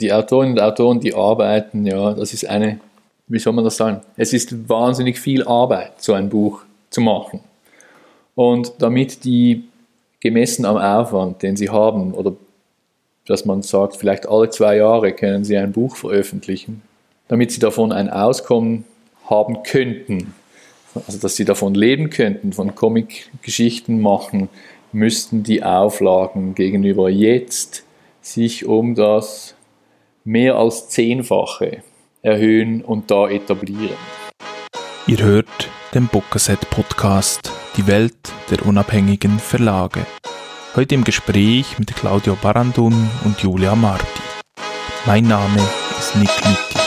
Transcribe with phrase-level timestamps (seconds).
[0.00, 2.80] die Autorinnen und Autoren, die arbeiten, ja, das ist eine,
[3.28, 4.00] wie soll man das sagen?
[4.16, 7.40] Es ist wahnsinnig viel Arbeit, so ein Buch zu machen.
[8.34, 9.64] Und damit die
[10.20, 12.34] gemessen am Aufwand, den sie haben, oder
[13.26, 16.82] dass man sagt, vielleicht alle zwei Jahre können sie ein Buch veröffentlichen,
[17.28, 18.84] damit sie davon ein Auskommen
[19.26, 20.34] haben könnten,
[21.06, 24.48] also dass sie davon leben könnten, von Comic-Geschichten machen,
[24.92, 27.84] müssten die Auflagen gegenüber jetzt
[28.22, 29.54] sich um das
[30.24, 31.82] mehr als Zehnfache
[32.22, 33.96] erhöhen und da etablieren.
[35.06, 38.14] Ihr hört den Bookerset Podcast, die Welt
[38.50, 40.06] der unabhängigen Verlage.
[40.76, 44.04] Heute im Gespräch mit Claudio Barandun und Julia Marti.
[45.06, 45.60] Mein Name
[45.98, 46.79] ist Nick Lütti.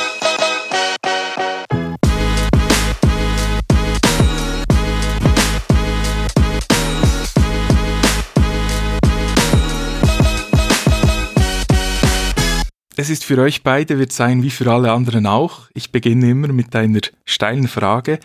[12.95, 15.70] Es ist für euch beide, wird sein wie für alle anderen auch.
[15.73, 18.19] Ich beginne immer mit einer steilen Frage.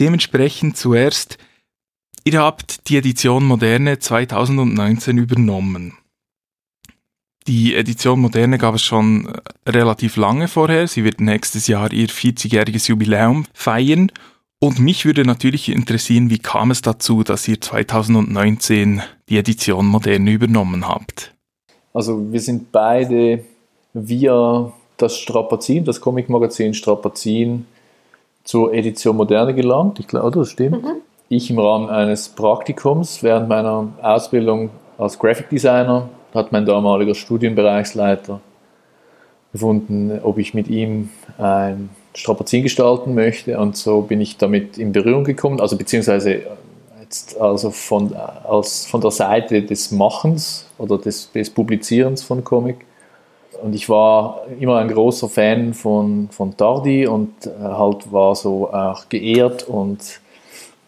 [0.00, 1.38] Dementsprechend zuerst,
[2.24, 5.94] ihr habt die Edition Moderne 2019 übernommen.
[7.46, 10.88] Die Edition Moderne gab es schon äh, relativ lange vorher.
[10.88, 14.12] Sie wird nächstes Jahr ihr 40-jähriges Jubiläum feiern.
[14.58, 20.32] Und mich würde natürlich interessieren, wie kam es dazu, dass ihr 2019 die Edition Moderne
[20.32, 21.34] übernommen habt?
[21.94, 23.42] Also wir sind beide
[23.94, 27.66] via das Strapazin, das Comic-Magazin Strapazin,
[28.44, 30.00] zur Edition Moderne gelangt.
[30.00, 30.82] Ich glaube, das stimmt.
[30.82, 30.96] Mhm.
[31.28, 38.40] Ich im Rahmen eines Praktikums während meiner Ausbildung als Graphic Designer hat mein damaliger Studienbereichsleiter
[39.52, 44.92] gefunden, ob ich mit ihm ein Strapazin gestalten möchte und so bin ich damit in
[44.92, 46.42] Berührung gekommen, also beziehungsweise
[47.02, 52.84] jetzt also von, als, von der Seite des Machens oder des, des Publizierens von Comic
[53.62, 58.72] und ich war immer ein großer Fan von, von Tardi und äh, halt war so
[58.72, 60.20] auch geehrt und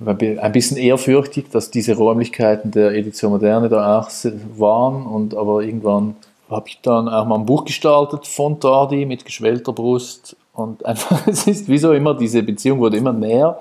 [0.04, 4.10] ein bisschen ehrfürchtig, dass diese Räumlichkeiten der Edition Moderne da auch
[4.56, 5.06] waren.
[5.06, 6.16] Und aber irgendwann
[6.50, 10.36] habe ich dann auch mal ein Buch gestaltet von Tardi mit geschwellter Brust.
[10.54, 13.60] Und einfach, es ist wie so immer, diese Beziehung wurde immer näher.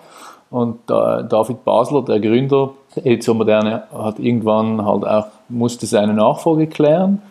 [0.50, 6.67] Und David Basler, der Gründer der Edition Moderne, hat irgendwann halt auch, musste seine Nachfolge
[6.67, 7.22] klären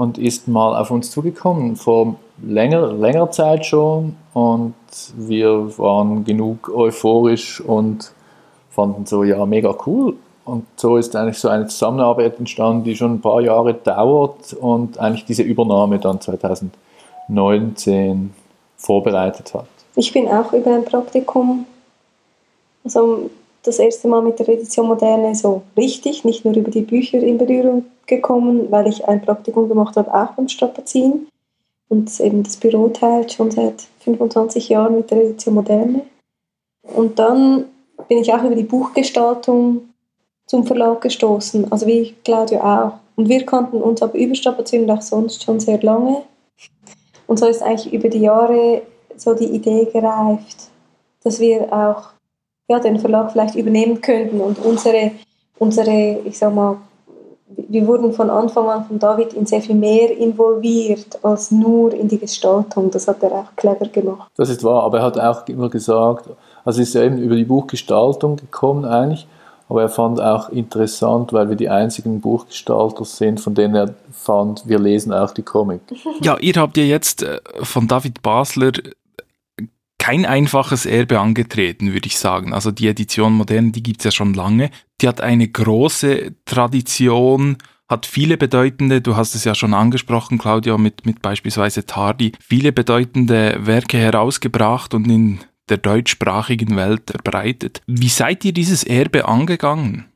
[0.00, 4.16] und ist mal auf uns zugekommen, vor länger, längerer Zeit schon.
[4.32, 4.72] Und
[5.14, 8.10] wir waren genug euphorisch und
[8.70, 10.16] fanden so, ja, mega cool.
[10.46, 14.98] Und so ist eigentlich so eine Zusammenarbeit entstanden, die schon ein paar Jahre dauert und
[14.98, 18.32] eigentlich diese Übernahme dann 2019
[18.78, 19.66] vorbereitet hat.
[19.96, 21.66] Ich bin auch über ein Praktikum,
[22.84, 23.28] also
[23.64, 27.36] das erste Mal mit der Edition Moderne so richtig, nicht nur über die Bücher in
[27.36, 31.28] Berührung gekommen, weil ich ein Praktikum gemacht habe, auch beim Strapazin
[31.88, 36.02] und eben das Büro teilt schon seit 25 Jahren mit der Edition Moderne.
[36.82, 37.64] Und dann
[38.08, 39.88] bin ich auch über die Buchgestaltung
[40.46, 42.92] zum Verlag gestoßen, also wie Claudio auch.
[43.16, 46.22] Und wir kannten uns aber über Strapazin und auch sonst schon sehr lange.
[47.26, 48.82] Und so ist eigentlich über die Jahre
[49.16, 50.68] so die Idee gereift,
[51.22, 52.10] dass wir auch
[52.68, 55.10] ja, den Verlag vielleicht übernehmen könnten und unsere,
[55.58, 56.78] unsere ich sag mal,
[57.56, 62.08] wir wurden von Anfang an von David in sehr viel mehr involviert als nur in
[62.08, 62.90] die Gestaltung.
[62.90, 64.30] Das hat er auch clever gemacht.
[64.36, 66.28] Das ist wahr, aber er hat auch immer gesagt,
[66.64, 69.26] also ist ja eben über die Buchgestaltung gekommen eigentlich,
[69.68, 74.66] aber er fand auch interessant, weil wir die einzigen Buchgestalter sind, von denen er fand,
[74.66, 75.80] wir lesen auch die Comic.
[76.22, 78.72] Ja, ihr habt ja jetzt äh, von David Basler
[79.98, 82.52] kein einfaches Erbe angetreten, würde ich sagen.
[82.52, 84.70] Also die Edition Moderne, die gibt's ja schon lange.
[85.00, 87.56] Die hat eine große Tradition,
[87.88, 92.72] hat viele bedeutende, du hast es ja schon angesprochen, Claudia, mit, mit beispielsweise Tardi, viele
[92.72, 97.82] bedeutende Werke herausgebracht und in der deutschsprachigen Welt verbreitet.
[97.86, 100.06] Wie seid ihr dieses Erbe angegangen?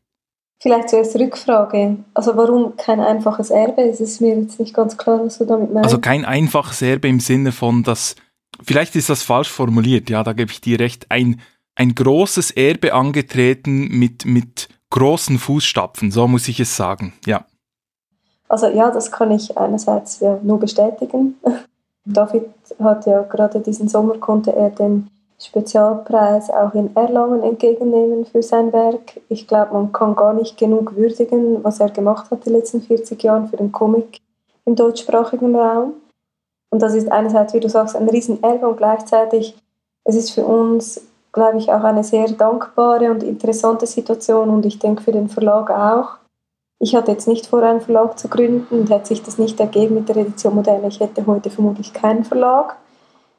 [0.60, 1.98] Vielleicht zuerst Rückfrage.
[2.14, 3.82] Also warum kein einfaches Erbe?
[3.82, 5.86] Es ist mir jetzt nicht ganz klar, was du damit meinst.
[5.86, 8.14] Also kein einfaches Erbe im Sinne von, dass
[8.62, 11.40] vielleicht ist das falsch formuliert, ja, da gebe ich dir recht, ein,
[11.74, 17.44] ein großes Erbe angetreten mit, mit großen Fußstapfen, so muss ich es sagen, ja.
[18.48, 21.34] Also ja, das kann ich einerseits ja nur bestätigen.
[22.04, 22.48] David
[22.78, 25.08] hat ja gerade diesen Sommer konnte er den
[25.40, 29.20] Spezialpreis auch in Erlangen entgegennehmen für sein Werk.
[29.28, 33.20] Ich glaube, man kann gar nicht genug würdigen, was er gemacht hat die letzten 40
[33.20, 34.20] Jahre für den Comic
[34.64, 35.94] im deutschsprachigen Raum.
[36.70, 39.56] Und das ist einerseits, wie du sagst, ein Riesenerbe und gleichzeitig
[40.04, 41.00] es ist für uns,
[41.34, 44.48] glaube ich, auch eine sehr dankbare und interessante Situation.
[44.48, 46.16] Und ich denke für den Verlag auch,
[46.78, 48.80] ich hatte jetzt nicht vor, einen Verlag zu gründen.
[48.80, 50.88] Und hätte sich das nicht ergeben mit der Edition Moderne.
[50.88, 52.76] Ich hätte heute vermutlich keinen Verlag.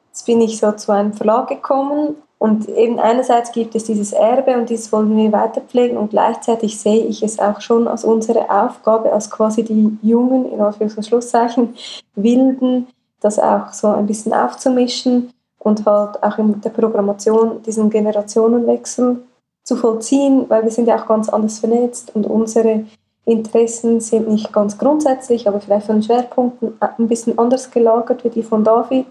[0.09, 2.15] Jetzt bin ich so zu einem Verlag gekommen.
[2.37, 5.97] Und eben einerseits gibt es dieses Erbe und dieses wollen wir weiterpflegen.
[5.97, 10.59] Und gleichzeitig sehe ich es auch schon als unsere Aufgabe, als quasi die jungen, in
[10.59, 11.75] Anführungs- und Schlusszeichen,
[12.15, 12.87] Wilden,
[13.21, 15.31] das auch so ein bisschen aufzumischen
[15.65, 19.23] und halt auch in der Programmation diesen Generationenwechsel
[19.63, 22.85] zu vollziehen, weil wir sind ja auch ganz anders vernetzt und unsere
[23.25, 28.43] Interessen sind nicht ganz grundsätzlich, aber vielleicht von Schwerpunkten ein bisschen anders gelagert wie die
[28.43, 29.07] von David.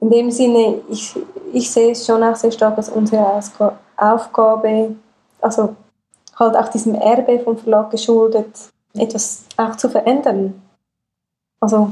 [0.00, 1.16] In dem Sinne, ich,
[1.52, 3.40] ich sehe es schon auch sehr stark als unsere
[3.96, 4.94] Aufgabe,
[5.40, 5.74] also
[6.38, 8.54] halt auch diesem Erbe vom Verlag geschuldet,
[8.94, 10.62] etwas auch zu verändern.
[11.58, 11.90] Also,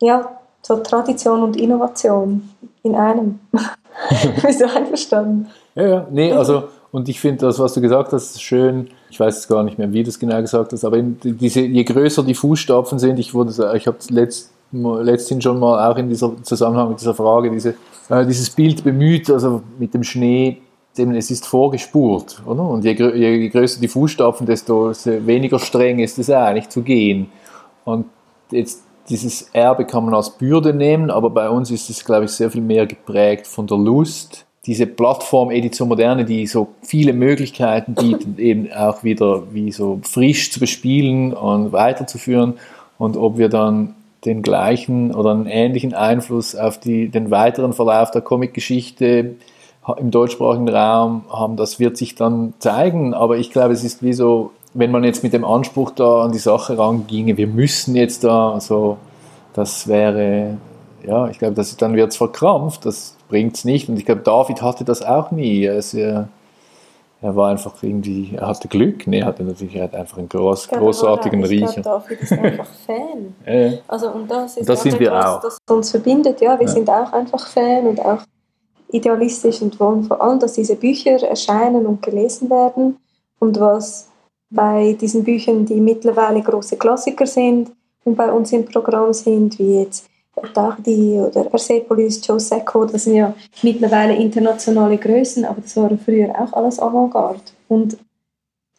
[0.00, 2.48] ja, so Tradition und Innovation
[2.82, 3.40] in einem.
[4.42, 5.48] Bist du einverstanden?
[5.74, 8.88] Ja, ja, nee, also, und ich finde das, was du gesagt hast, ist schön.
[9.10, 11.84] Ich weiß jetzt gar nicht mehr, wie du es genau gesagt hast, aber diese, je
[11.84, 16.90] größer die Fußstapfen sind, ich, ich habe letzt, letztens schon mal auch in dieser Zusammenhang
[16.90, 17.74] mit dieser Frage diese,
[18.08, 20.58] äh, dieses Bild bemüht, also mit dem Schnee,
[20.96, 22.68] eben, es ist vorgespurt, oder?
[22.68, 27.30] Und je, je größer die Fußstapfen, desto weniger streng ist es eigentlich zu gehen.
[27.84, 28.06] Und
[28.50, 32.32] jetzt dieses Erbe kann man als Bürde nehmen, aber bei uns ist es, glaube ich,
[32.32, 34.44] sehr viel mehr geprägt von der Lust.
[34.66, 40.52] Diese Plattform Edition Moderne, die so viele Möglichkeiten bietet, eben auch wieder wie so frisch
[40.52, 42.54] zu bespielen und weiterzuführen.
[42.98, 43.94] Und ob wir dann
[44.24, 49.36] den gleichen oder einen ähnlichen Einfluss auf die, den weiteren Verlauf der Comicgeschichte
[49.96, 53.14] im deutschsprachigen Raum haben, das wird sich dann zeigen.
[53.14, 56.32] Aber ich glaube, es ist wie so wenn man jetzt mit dem Anspruch da an
[56.32, 58.98] die Sache ranginge, wir müssen jetzt da, also
[59.54, 60.58] das wäre,
[61.06, 63.88] ja, ich glaube, das, dann wird es verkrampft, das bringt es nicht.
[63.88, 65.64] Und ich glaube, David hatte das auch nie.
[65.64, 66.28] Er, ist, er,
[67.20, 69.06] er war einfach irgendwie, er hatte Glück.
[69.06, 71.82] Nee, er hatte natürlich er hat einfach einen groß, glaube, großartigen ich Riecher.
[71.82, 73.34] Glaube, David ist einfach Fan.
[73.46, 73.78] ja.
[73.88, 75.40] Also, und das ist das sind wir was, auch.
[75.40, 76.40] das uns verbindet.
[76.40, 76.72] Ja, wir Ja.
[76.72, 78.20] sind auch einfach Fan und auch
[78.90, 82.96] idealistisch und wollen vor allem, dass diese Bücher erscheinen und gelesen werden.
[83.40, 84.07] Und was
[84.50, 87.70] bei diesen Büchern, die mittlerweile große Klassiker sind
[88.04, 90.08] und bei uns im Programm sind, wie jetzt
[90.54, 96.30] Dachdi oder Persepolis, Joe Sacco, das sind ja mittlerweile internationale Größen, aber das waren früher
[96.30, 97.40] auch alles Avantgarde.
[97.68, 97.98] Und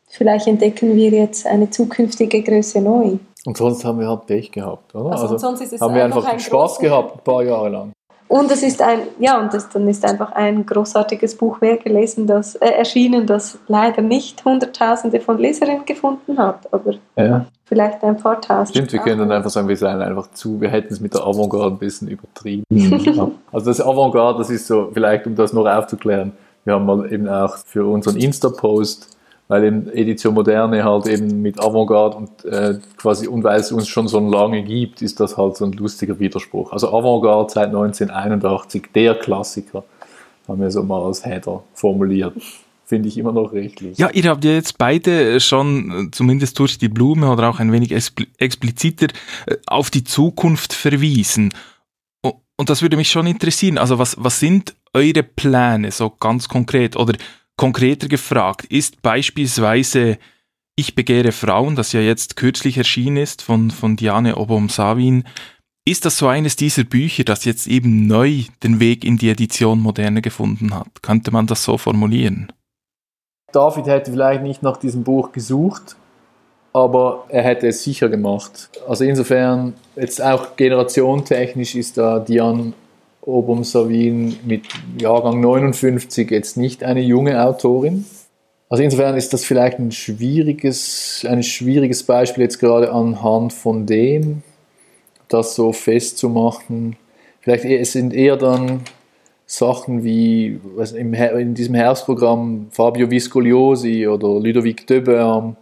[0.07, 3.17] vielleicht entdecken wir jetzt eine zukünftige Größe neu.
[3.45, 5.11] Und sonst haben wir halt Pech gehabt, oder?
[5.11, 7.91] Also, sonst ist es haben wir einfach einfach ein Spaß gehabt, ein paar Jahre lang.
[8.29, 12.27] Und es ist ein, ja, und das, dann ist einfach ein großartiges Buch mehr gelesen,
[12.27, 17.47] das äh, erschienen, das leider nicht Hunderttausende von Leserinnen gefunden hat, aber Ja.
[17.65, 18.69] vielleicht ein paar Tausend.
[18.77, 21.25] Stimmt, wir können dann einfach sagen, wir seien einfach zu, wir hätten es mit der
[21.25, 22.63] Avantgarde ein bisschen übertrieben.
[22.71, 23.31] Ja.
[23.51, 26.33] Also das Avantgarde, das ist so, vielleicht um das noch aufzuklären,
[26.65, 29.17] wir haben mal eben auch für unseren Insta-Post,
[29.49, 33.87] weil eben Edition Moderne halt eben mit Avantgarde und äh, quasi, und weil es uns
[33.87, 36.71] schon so lange gibt, ist das halt so ein lustiger Widerspruch.
[36.71, 39.83] Also Avantgarde seit 1981, der Klassiker,
[40.47, 42.33] haben wir so mal als Header formuliert.
[42.85, 43.99] Finde ich immer noch recht lustig.
[43.99, 47.71] Ja, ihr habt ja jetzt beide schon, äh, zumindest durch die Blume oder auch ein
[47.71, 49.07] wenig expl- expliziter,
[49.47, 51.51] äh, auf die Zukunft verwiesen.
[52.59, 53.77] Und das würde mich schon interessieren.
[53.77, 56.97] Also was, was sind eure Pläne so ganz konkret?
[56.97, 57.13] Oder
[57.59, 60.17] konkreter gefragt, ist beispielsweise
[60.77, 65.25] Ich begehre Frauen, das ja jetzt kürzlich erschienen ist von, von Diane Obom-Savin,
[65.85, 69.81] ist das so eines dieser Bücher, das jetzt eben neu den Weg in die Edition
[69.81, 71.01] Moderne gefunden hat?
[71.01, 72.49] Könnte man das so formulieren?
[73.51, 75.97] David hätte vielleicht nicht nach diesem Buch gesucht,
[76.71, 78.69] aber er hätte es sicher gemacht.
[78.87, 82.71] Also insofern, jetzt auch generationentechnisch ist da Diane
[83.21, 84.63] Obum-Savin mit
[84.99, 88.05] Jahrgang 59 jetzt nicht eine junge Autorin.
[88.69, 94.43] Also insofern ist das vielleicht ein schwieriges, ein schwieriges Beispiel jetzt gerade anhand von dem,
[95.27, 96.95] das so festzumachen.
[97.41, 98.81] Vielleicht eher, es sind eher dann
[99.47, 105.55] Sachen wie was, im, in diesem Herbstprogramm Fabio Viscogliosi oder Ludovic Döberm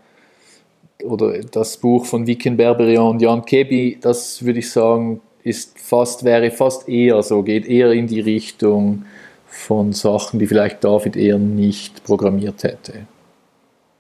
[1.04, 6.24] oder das Buch von Viken Berberian und Jan Kebi, das würde ich sagen, ist fast,
[6.24, 9.06] wäre fast eher so, geht eher in die Richtung
[9.48, 13.08] von Sachen, die vielleicht David eher nicht programmiert hätte.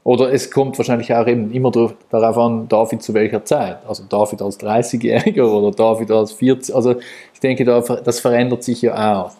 [0.03, 1.69] Oder es kommt wahrscheinlich auch eben immer
[2.09, 3.79] darauf an, David zu welcher Zeit.
[3.85, 6.73] Also David als 30-Jähriger oder David als 40.
[6.73, 6.95] Also
[7.33, 9.31] ich denke, da, das verändert sich ja auch.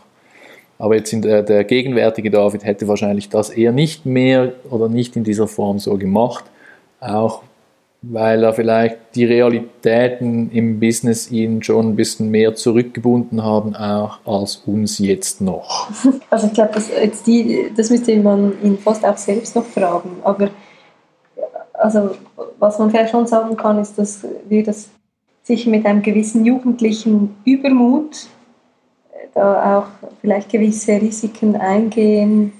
[0.78, 5.16] Aber jetzt in der, der gegenwärtige David hätte wahrscheinlich das eher nicht mehr oder nicht
[5.16, 6.44] in dieser Form so gemacht.
[7.00, 7.44] Auch
[8.10, 14.20] weil er vielleicht die Realitäten im Business ihn schon ein bisschen mehr zurückgebunden haben, auch
[14.26, 15.90] als uns jetzt noch.
[16.30, 16.90] Also ich glaube, das,
[17.76, 20.18] das müsste man ihn fast auch selbst noch fragen.
[20.24, 20.50] Aber
[21.74, 22.12] also
[22.60, 24.90] was man vielleicht schon sagen kann, ist, dass wir das
[25.44, 28.28] sich mit einem gewissen jugendlichen Übermut
[29.12, 32.52] äh, da auch vielleicht gewisse Risiken eingehen,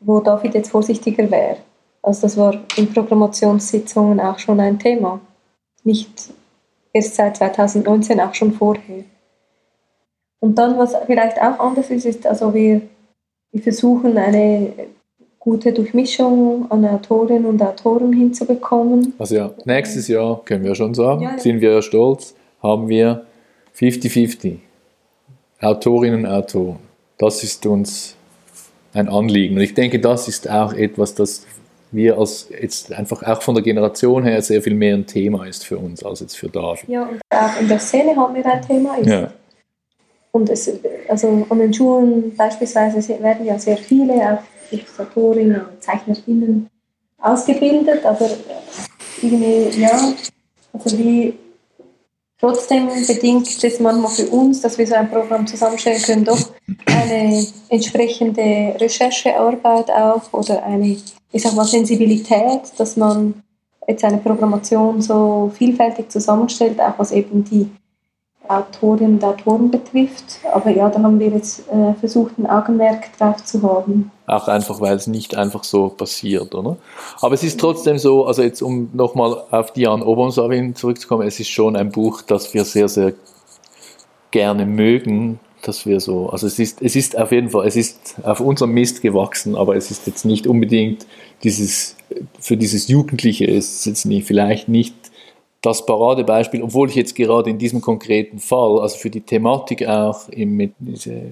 [0.00, 1.56] wo David jetzt vorsichtiger wäre.
[2.02, 5.20] Also das war in Programmationssitzungen auch schon ein Thema.
[5.84, 6.30] Nicht
[6.92, 9.04] erst seit 2019, auch schon vorher.
[10.40, 12.80] Und dann, was vielleicht auch anders ist, ist, also wir,
[13.52, 14.72] wir versuchen eine
[15.38, 19.14] gute Durchmischung an Autorinnen und Autoren hinzubekommen.
[19.18, 21.38] Also ja, nächstes Jahr können wir schon sagen, ja, ja.
[21.38, 23.24] sind wir stolz, haben wir
[23.76, 24.56] 50-50
[25.60, 26.78] Autorinnen und Autoren.
[27.18, 28.16] Das ist uns
[28.92, 29.56] ein Anliegen.
[29.56, 31.46] Und ich denke, das ist auch etwas, das
[31.92, 35.64] wir als jetzt einfach auch von der Generation her sehr viel mehr ein Thema ist
[35.64, 36.88] für uns als jetzt für David.
[36.88, 38.96] Ja, und auch in der Szene haben wir ein Thema.
[38.96, 39.08] Ist.
[39.08, 39.32] Ja.
[40.32, 40.70] Und es,
[41.08, 46.68] also an den Schulen beispielsweise werden ja sehr viele auch Illustratorinnen und Zeichnerinnen
[47.18, 48.30] ausgebildet, aber
[49.20, 50.12] irgendwie, ja,
[50.72, 51.34] also wie
[52.40, 56.40] trotzdem bedingt es manchmal für uns, dass wir so ein Programm zusammenstellen können, doch
[56.86, 60.96] eine entsprechende Recherchearbeit auch oder eine,
[61.32, 63.42] ich sag mal, Sensibilität, dass man
[63.86, 67.70] jetzt eine Programmation so vielfältig zusammenstellt, auch was eben die
[68.50, 70.40] Autorinnen und Autoren betrifft.
[70.52, 74.10] Aber ja, da haben wir jetzt äh, versucht, ein Augenmerk drauf zu haben.
[74.26, 76.76] Auch einfach, weil es nicht einfach so passiert, oder?
[77.20, 81.48] Aber es ist trotzdem so, also jetzt um nochmal auf Diane Obernsawin zurückzukommen, es ist
[81.48, 83.12] schon ein Buch, das wir sehr, sehr
[84.30, 88.16] gerne mögen, dass wir so, also es ist, es ist auf jeden Fall, es ist
[88.22, 91.06] auf unserem Mist gewachsen, aber es ist jetzt nicht unbedingt
[91.42, 91.96] dieses,
[92.40, 94.94] für dieses Jugendliche ist es jetzt nicht, vielleicht nicht
[95.62, 100.28] das Paradebeispiel, obwohl ich jetzt gerade in diesem konkreten Fall, also für die Thematik auch
[100.34, 100.72] mit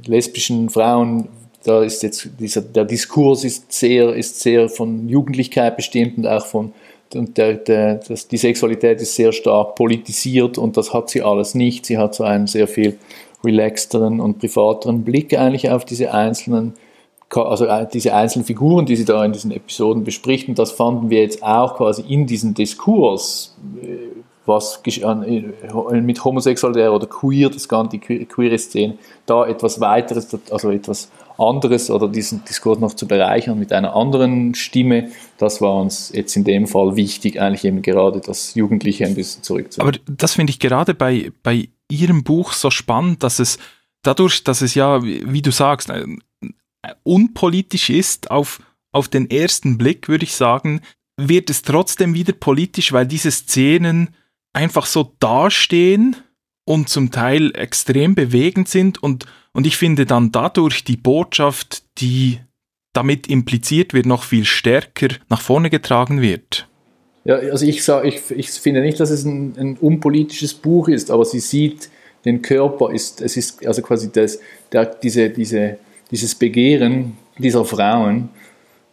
[0.06, 1.28] lesbischen Frauen,
[1.64, 6.46] da ist jetzt dieser, der Diskurs ist sehr, ist sehr von Jugendlichkeit bestimmt und auch
[6.46, 6.72] von
[7.14, 11.54] und der, der, das, die Sexualität ist sehr stark politisiert und das hat sie alles
[11.54, 11.86] nicht.
[11.86, 12.98] Sie hat so einen sehr viel
[13.42, 16.74] relaxteren und privateren Blick eigentlich auf diese einzelnen
[17.34, 21.10] also äh, diese einzelnen Figuren, die sie da in diesen Episoden bespricht, und das fanden
[21.10, 23.54] wir jetzt auch quasi in diesem Diskurs,
[24.48, 31.10] was äh, mit Homosexualität oder queer, das ganze queere Szene, da etwas weiteres, also etwas
[31.38, 36.34] anderes oder diesen Diskurs noch zu bereichern mit einer anderen Stimme, das war uns jetzt
[36.36, 39.94] in dem Fall wichtig, eigentlich eben gerade das Jugendliche ein bisschen zurückzuholen.
[39.94, 43.58] Aber das finde ich gerade bei, bei Ihrem Buch so spannend, dass es
[44.02, 45.92] dadurch, dass es ja, wie du sagst,
[47.04, 48.60] unpolitisch ist, auf,
[48.92, 50.80] auf den ersten Blick, würde ich sagen,
[51.16, 54.14] wird es trotzdem wieder politisch, weil diese Szenen
[54.58, 56.16] einfach so dastehen
[56.64, 62.40] und zum Teil extrem bewegend sind und, und ich finde dann dadurch die Botschaft, die
[62.92, 66.66] damit impliziert wird, noch viel stärker nach vorne getragen wird.
[67.24, 71.10] Ja, also ich, sag, ich, ich finde nicht, dass es ein, ein unpolitisches Buch ist,
[71.10, 71.88] aber sie sieht
[72.24, 74.40] den Körper, ist, es ist also quasi das,
[74.72, 75.78] der, diese, diese
[76.10, 78.30] dieses Begehren dieser Frauen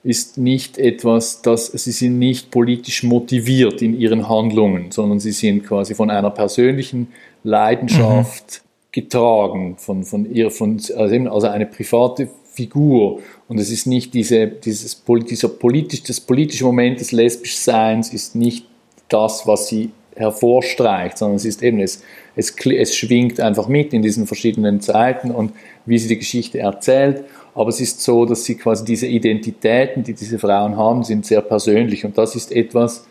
[0.05, 5.65] ist nicht etwas, das sie sind nicht politisch motiviert in ihren Handlungen, sondern sie sind
[5.65, 7.07] quasi von einer persönlichen
[7.43, 8.89] Leidenschaft mhm.
[8.91, 13.21] getragen, von, von ihr, von, also, also eine private Figur.
[13.47, 18.67] Und es ist nicht diese, dieses dieser politisch, das politische Moment des Lesbischseins ist nicht
[19.09, 22.03] das, was sie hervorstreicht, sondern es ist eben, es,
[22.35, 25.51] es, es schwingt einfach mit in diesen verschiedenen Zeiten und
[25.87, 27.23] wie sie die Geschichte erzählt.
[27.55, 31.41] Aber es ist so, dass sie quasi diese Identitäten, die diese Frauen haben, sind sehr
[31.41, 32.03] persönlich.
[32.05, 33.07] Und das ist etwas,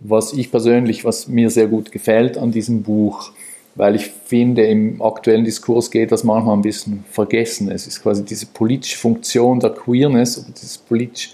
[0.00, 3.32] was ich persönlich, was mir sehr gut gefällt an diesem Buch,
[3.74, 7.70] weil ich finde, im aktuellen Diskurs geht das manchmal ein bisschen vergessen.
[7.70, 11.32] Es ist quasi diese politische Funktion der Queerness, dieses politisch,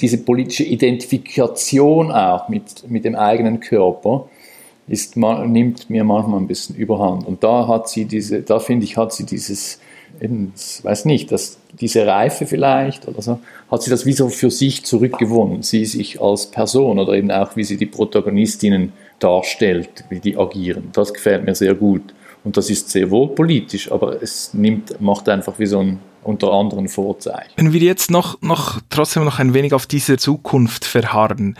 [0.00, 4.28] diese politische Identifikation auch mit, mit dem eigenen Körper
[4.86, 7.26] ist, nimmt mir manchmal ein bisschen überhand.
[7.26, 9.80] Und da hat sie diese, da finde ich, hat sie dieses,
[10.24, 13.40] ich weiß nicht, dass diese Reife vielleicht oder so,
[13.70, 17.56] hat sie das wie so für sich zurückgewonnen, sie sich als Person oder eben auch,
[17.56, 20.90] wie sie die Protagonistinnen darstellt, wie die agieren.
[20.92, 22.14] Das gefällt mir sehr gut.
[22.44, 26.52] Und das ist sehr wohl politisch, aber es nimmt, macht einfach wie so ein unter
[26.52, 27.52] anderem Vorzeichen.
[27.56, 31.56] Wenn wir jetzt noch, noch trotzdem noch ein wenig auf diese Zukunft verharren.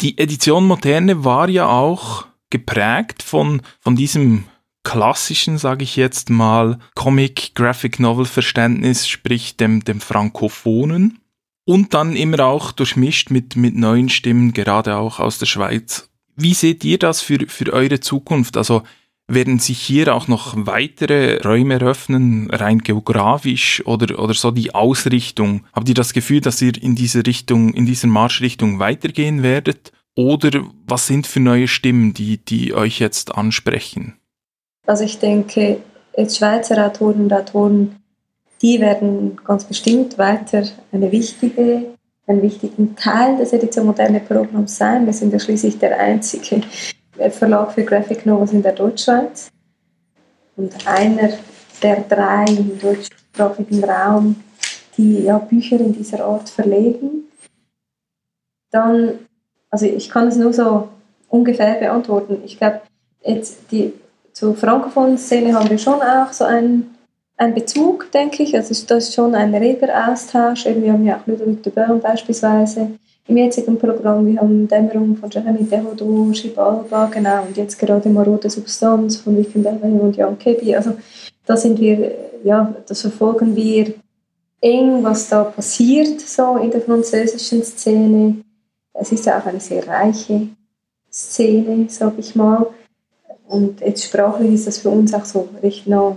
[0.00, 4.44] Die Edition Moderne war ja auch geprägt von, von diesem
[4.88, 11.18] klassischen, sage ich jetzt mal, Comic, Graphic Novel Verständnis, sprich dem, dem Frankophonen.
[11.66, 16.08] Und dann immer auch durchmischt mit, mit neuen Stimmen, gerade auch aus der Schweiz.
[16.36, 18.56] Wie seht ihr das für, für eure Zukunft?
[18.56, 18.82] Also
[19.26, 25.66] werden sich hier auch noch weitere Räume eröffnen, rein geografisch oder, oder so die Ausrichtung?
[25.74, 29.92] Habt ihr das Gefühl, dass ihr in diese Richtung, in dieser Marschrichtung weitergehen werdet?
[30.14, 34.14] Oder was sind für neue Stimmen, die, die euch jetzt ansprechen?
[34.88, 35.82] Also ich denke,
[36.16, 37.96] jetzt Schweizer Autoren und Autoren,
[38.62, 41.94] die werden ganz bestimmt weiter eine wichtige,
[42.26, 45.04] einen wichtigen Teil des Edition Moderne Programms sein.
[45.04, 46.62] Wir sind ja schließlich der einzige
[47.30, 49.50] Verlag für Graphic Novels in der Deutschschweiz
[50.56, 51.34] und einer
[51.82, 54.36] der drei im deutschsprachigen Raum,
[54.96, 57.28] die ja Bücher in dieser Art verlegen.
[58.70, 59.18] Dann,
[59.68, 60.88] also ich kann es nur so
[61.28, 62.38] ungefähr beantworten.
[62.46, 62.80] Ich glaube,
[63.22, 63.92] jetzt die
[64.38, 66.94] zur frankophonen Szene haben wir schon auch so einen,
[67.36, 68.54] einen Bezug, denke ich.
[68.54, 70.64] Also das ist schon ein reger Austausch.
[70.64, 72.92] wir haben ja auch Ludovic de Beuren beispielsweise
[73.26, 74.26] im jetzigen Programm.
[74.26, 79.86] Wir haben Dämmerung von Jeremy Dehodo, Schibalba, genau, und jetzt gerade Marode Substanz von Wickenberger
[79.86, 80.76] und Jan Kebi.
[80.76, 80.92] Also
[81.44, 82.12] da sind wir,
[82.44, 83.92] ja, das verfolgen wir
[84.60, 88.36] eng, was da passiert so in der französischen Szene.
[88.94, 90.46] Es ist ja auch eine sehr reiche
[91.10, 92.66] Szene, sage ich mal.
[93.48, 96.16] Und jetzt sprachlich ist das für uns auch so recht nah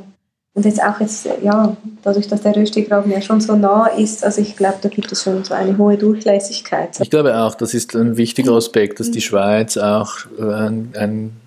[0.54, 4.42] und jetzt auch jetzt, ja, dadurch, dass der Röstigraben ja schon so nah ist, also
[4.42, 7.00] ich glaube, da gibt es schon so eine hohe Durchlässigkeit.
[7.00, 11.41] Ich glaube auch, das ist ein wichtiger Aspekt, dass die Schweiz auch einen, einen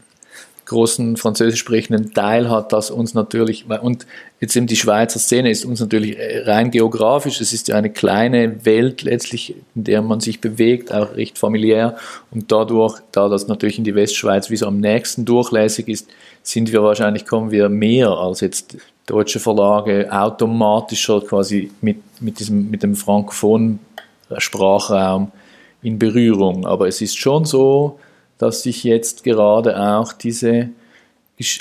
[0.66, 4.06] großen französisch sprechenden Teil hat, das uns natürlich, und
[4.40, 6.16] jetzt eben die Schweizer Szene ist uns natürlich
[6.46, 11.16] rein geografisch, es ist ja eine kleine Welt letztlich, in der man sich bewegt, auch
[11.16, 11.96] recht familiär
[12.30, 16.08] und dadurch, da das natürlich in die Westschweiz wie so am nächsten durchlässig ist,
[16.42, 22.70] sind wir wahrscheinlich, kommen wir mehr als jetzt deutsche Verlage automatischer quasi mit, mit, diesem,
[22.70, 23.80] mit dem frankophonen
[24.38, 25.30] Sprachraum
[25.82, 26.66] in Berührung.
[26.66, 27.98] Aber es ist schon so,
[28.44, 30.68] dass sich jetzt gerade auch diese,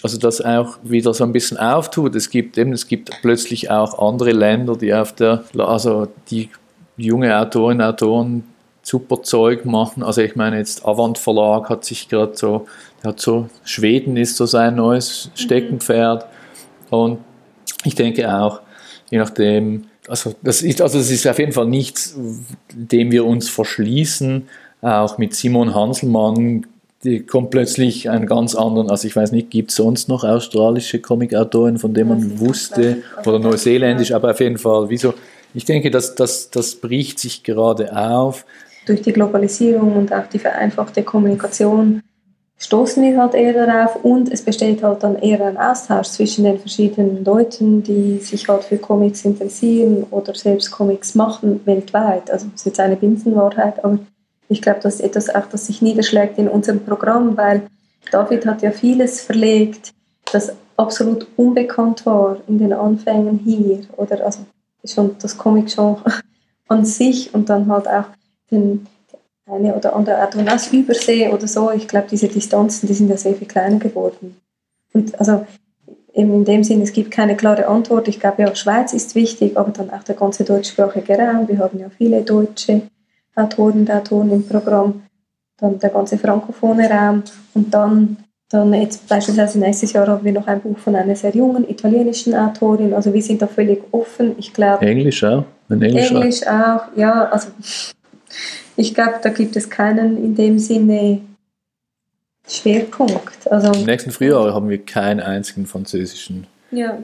[0.04, 2.14] also das auch wieder so ein bisschen auftut.
[2.16, 6.50] Es gibt eben, es gibt plötzlich auch andere Länder, die auf der, also die
[6.98, 8.44] junge Autorinnen und Autoren
[8.82, 10.04] super Zeug machen.
[10.04, 12.68] Also ich meine jetzt Avant Verlag hat sich gerade so,
[13.02, 15.38] hat so, Schweden ist so sein neues mhm.
[15.38, 16.26] Steckenpferd.
[16.90, 17.20] Und
[17.86, 18.60] ich denke auch,
[19.10, 22.18] je nachdem, also das ist, also das ist auf jeden Fall nichts,
[22.74, 24.50] dem wir uns verschließen.
[24.82, 26.66] Auch mit Simon Hanselmann
[27.04, 31.00] die kommt plötzlich einen ganz anderen, also ich weiß nicht, gibt es sonst noch australische
[31.00, 35.14] Comicautoren, von denen man wusste, oder neuseeländisch, aber auf jeden Fall, wieso?
[35.54, 38.46] Ich denke, das, das, das bricht sich gerade auf.
[38.86, 42.02] Durch die Globalisierung und auch die vereinfachte Kommunikation
[42.58, 46.60] stoßen wir halt eher darauf und es besteht halt dann eher ein Austausch zwischen den
[46.60, 52.32] verschiedenen Leuten, die sich halt für Comics interessieren oder selbst Comics machen weltweit.
[52.32, 54.00] Also das ist jetzt eine Binsenwahrheit, aber
[54.54, 57.64] ich glaube, das ist etwas auch, das sich niederschlägt in unserem Programm, weil
[58.12, 59.94] David hat ja vieles verlegt,
[60.32, 64.46] das absolut unbekannt war in den Anfängen hier oder also
[64.86, 66.04] schon das Comic-Genre
[66.68, 68.06] an sich und dann halt auch
[68.52, 68.88] den,
[69.46, 71.72] eine oder andere Art und aus Übersee oder so.
[71.72, 74.38] Ich glaube, diese Distanzen, die sind ja sehr viel kleiner geworden.
[74.94, 75.46] Und also
[76.14, 78.08] eben in dem Sinne, es gibt keine klare Antwort.
[78.08, 81.48] Ich glaube ja, Schweiz ist wichtig, aber dann auch der ganze deutschsprachige Raum.
[81.48, 82.84] Wir haben ja viele deutsche
[83.36, 85.04] Autoren und Autoren im Programm.
[85.58, 87.24] Dann der ganze frankophone Raum.
[87.54, 88.18] Und dann,
[88.50, 92.36] dann jetzt beispielsweise nächstes Jahr haben wir noch ein Buch von einer sehr jungen italienischen
[92.36, 92.94] Autorin.
[92.94, 94.36] Also wir sind da völlig offen.
[94.38, 94.86] Ich glaube.
[94.86, 95.46] Englisch auch?
[95.70, 96.52] Englisch, Englisch auch.
[96.52, 97.30] auch, ja.
[97.30, 97.50] Also
[98.76, 101.22] ich glaube, da gibt es keinen in dem Sinne
[102.48, 103.50] Schwerpunkt.
[103.50, 106.48] Also, Im nächsten Frühjahr haben wir keinen einzigen französischen.
[106.72, 106.98] Ja.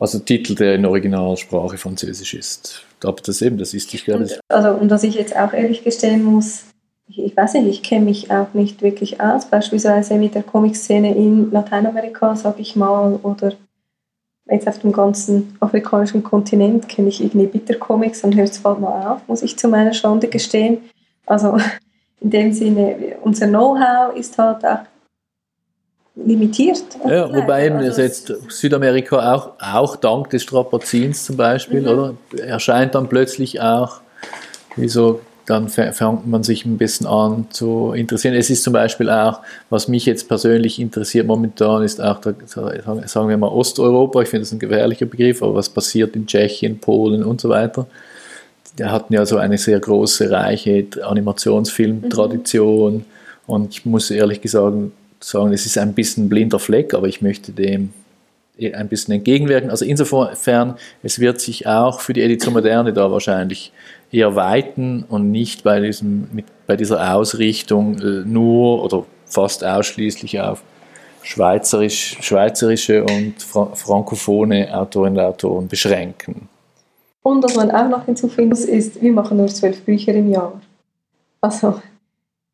[0.00, 2.86] Also Titel, der in Originalsprache Französisch ist.
[3.02, 4.24] Aber das eben, das ist, ich glaube.
[4.24, 6.64] Und, also, und was ich jetzt auch ehrlich gestehen muss,
[7.08, 11.14] ich, ich weiß nicht, ich kenne mich auch nicht wirklich aus, beispielsweise mit der Comic-Szene
[11.14, 13.52] in Lateinamerika, sage ich mal, oder
[14.50, 19.12] jetzt auf dem ganzen afrikanischen Kontinent kenne ich irgendwie Bitter-Comics und hört es bald mal
[19.12, 20.78] auf, muss ich zu meiner Schande gestehen.
[21.26, 21.58] Also
[22.20, 24.80] in dem Sinne, unser Know-how ist halt auch
[26.24, 26.84] limitiert.
[27.08, 31.88] Ja, wobei eben also jetzt Südamerika auch, auch dank des Strapazins zum Beispiel, mhm.
[31.88, 32.14] oder?
[32.38, 34.00] Erscheint dann plötzlich auch,
[34.76, 38.34] wieso dann fängt man sich ein bisschen an zu interessieren.
[38.34, 42.34] Es ist zum Beispiel auch, was mich jetzt persönlich interessiert momentan, ist auch, der,
[43.06, 44.20] sagen wir mal, Osteuropa.
[44.20, 47.86] Ich finde das ein gefährlicher Begriff, aber was passiert in Tschechien, Polen und so weiter
[48.78, 52.94] der hatten ja so eine sehr große, reiche Animationsfilmtradition.
[52.94, 53.04] Mhm.
[53.46, 54.76] Und ich muss ehrlich gesagt
[55.20, 57.92] sagen, es ist ein bisschen blinder Fleck, aber ich möchte dem
[58.60, 59.70] ein bisschen entgegenwirken.
[59.70, 63.72] Also insofern, es wird sich auch für die Edition Moderne da wahrscheinlich
[64.10, 70.40] eher weiten und nicht bei, diesem, mit, bei dieser Ausrichtung äh, nur oder fast ausschließlich
[70.40, 70.62] auf
[71.22, 76.48] schweizerisch, schweizerische und fra frankophone Autorinnen und Autoren beschränken.
[77.22, 80.60] Und was man auch noch hinzufügen muss, ist, wir machen nur zwölf Bücher im Jahr.
[81.40, 81.80] Also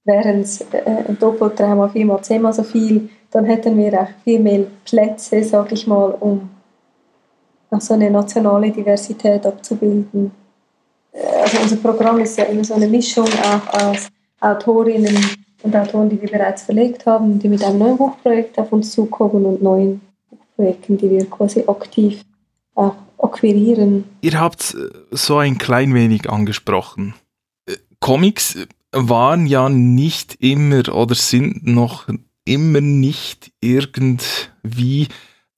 [0.05, 4.65] wären es äh, doppelt, dreimal, viermal, zehnmal so viel, dann hätten wir auch viel mehr
[4.85, 6.51] Plätze, sage ich mal, um
[7.81, 10.31] so eine nationale Diversität abzubilden.
[11.13, 14.09] Äh, also unser Programm ist ja immer so eine Mischung auch aus
[14.41, 15.19] Autorinnen
[15.63, 19.47] und Autoren, die wir bereits verlegt haben, die mit einem neuen Buchprojekt auf uns zukommen
[19.47, 22.23] und neuen Buchprojekten, die wir quasi aktiv
[22.75, 24.05] auch akquirieren.
[24.21, 24.77] Ihr habt
[25.11, 27.15] so ein klein wenig angesprochen.
[27.67, 28.59] Äh, Comics
[28.95, 32.09] waren ja nicht immer oder sind noch
[32.45, 35.09] immer nicht irgendwie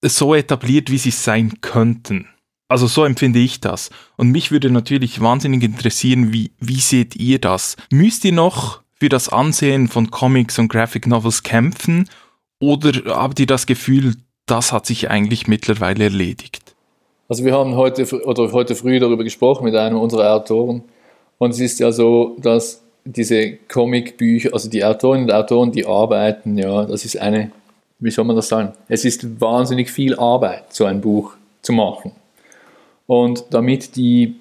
[0.03, 2.29] so etabliert, wie sie sein könnten.
[2.69, 3.91] Also so empfinde ich das.
[4.17, 7.77] Und mich würde natürlich wahnsinnig interessieren, wie, wie seht ihr das?
[7.91, 12.09] Müsst ihr noch für das Ansehen von Comics und Graphic Novels kämpfen
[12.59, 14.15] oder habt ihr das Gefühl,
[14.47, 16.75] das hat sich eigentlich mittlerweile erledigt?
[17.29, 20.85] Also wir haben heute oder heute früh darüber gesprochen mit einem unserer Autoren
[21.39, 26.59] und es ist ja so, dass diese Comicbücher, also die Autorinnen und Autoren, die arbeiten,
[26.59, 27.53] ja, das ist eine,
[28.01, 28.73] wie soll man das sagen?
[28.89, 32.13] Es ist wahnsinnig viel Arbeit, so ein Buch zu machen.
[33.07, 34.35] Und damit die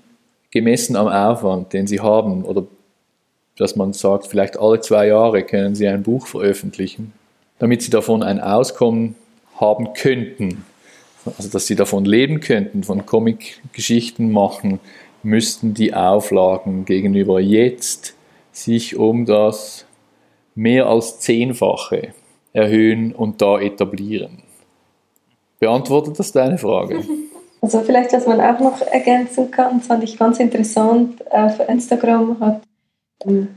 [0.52, 2.66] gemessen am Aufwand, den sie haben, oder
[3.58, 7.14] dass man sagt, vielleicht alle zwei Jahre können sie ein Buch veröffentlichen,
[7.60, 9.16] damit sie davon ein Auskommen
[9.60, 10.66] haben könnten,
[11.38, 14.80] also dass sie davon leben könnten, von Comic-Geschichten machen,
[15.24, 18.16] müssten die Auflagen gegenüber jetzt
[18.56, 19.86] sich um das
[20.56, 22.14] mehr als Zehnfache
[22.54, 24.44] erhöhen und da etablieren.
[25.60, 27.04] Beantwortet das deine Frage?
[27.62, 32.62] Also vielleicht, was man auch noch ergänzen kann, fand ich ganz interessant, auf Instagram hat
[33.26, 33.48] ähm,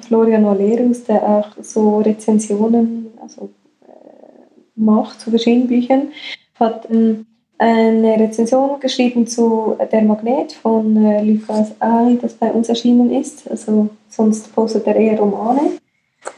[0.00, 3.50] Florian Valerus, der auch so Rezensionen also,
[3.86, 3.90] äh,
[4.74, 6.12] macht zu verschiedenen Büchern,
[6.58, 7.26] hat ähm,
[7.58, 13.50] eine Rezension geschrieben zu Der Magnet von äh, Lucas Ari, das bei uns erschienen ist.
[13.50, 15.72] Also sonst postet er eher Romane.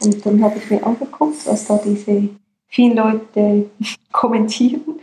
[0.01, 2.29] Und dann habe ich mir angeguckt, was da diese
[2.67, 3.69] vielen Leute
[4.11, 4.99] kommentieren.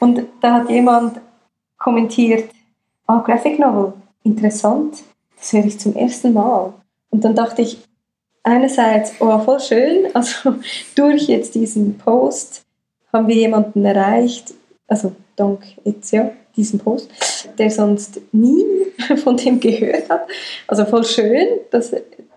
[0.00, 1.20] Und da hat jemand
[1.78, 2.50] kommentiert,
[3.06, 5.02] ah, Graphic Novel, interessant,
[5.36, 6.72] das höre ich zum ersten Mal.
[7.10, 7.78] Und dann dachte ich,
[8.42, 10.54] einerseits, oh, voll schön, also
[10.94, 12.64] durch jetzt diesen Post
[13.12, 14.54] haben wir jemanden erreicht,
[14.88, 15.64] also dank
[16.10, 17.10] ja diesem Post,
[17.58, 18.64] der sonst nie
[19.16, 20.26] von dem gehört hat.
[20.66, 21.92] Also voll schön, dass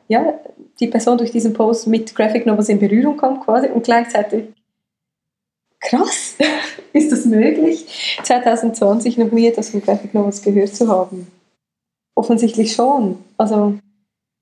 [0.08, 0.40] ja,
[0.80, 4.46] die Person durch diesen Post mit Graphic Novels in Berührung kommt quasi und gleichzeitig
[5.80, 6.36] krass,
[6.94, 11.28] ist das möglich, 2020 noch nie etwas von Graphic Novels gehört zu haben?
[12.16, 13.20] Offensichtlich schon.
[13.38, 13.76] Also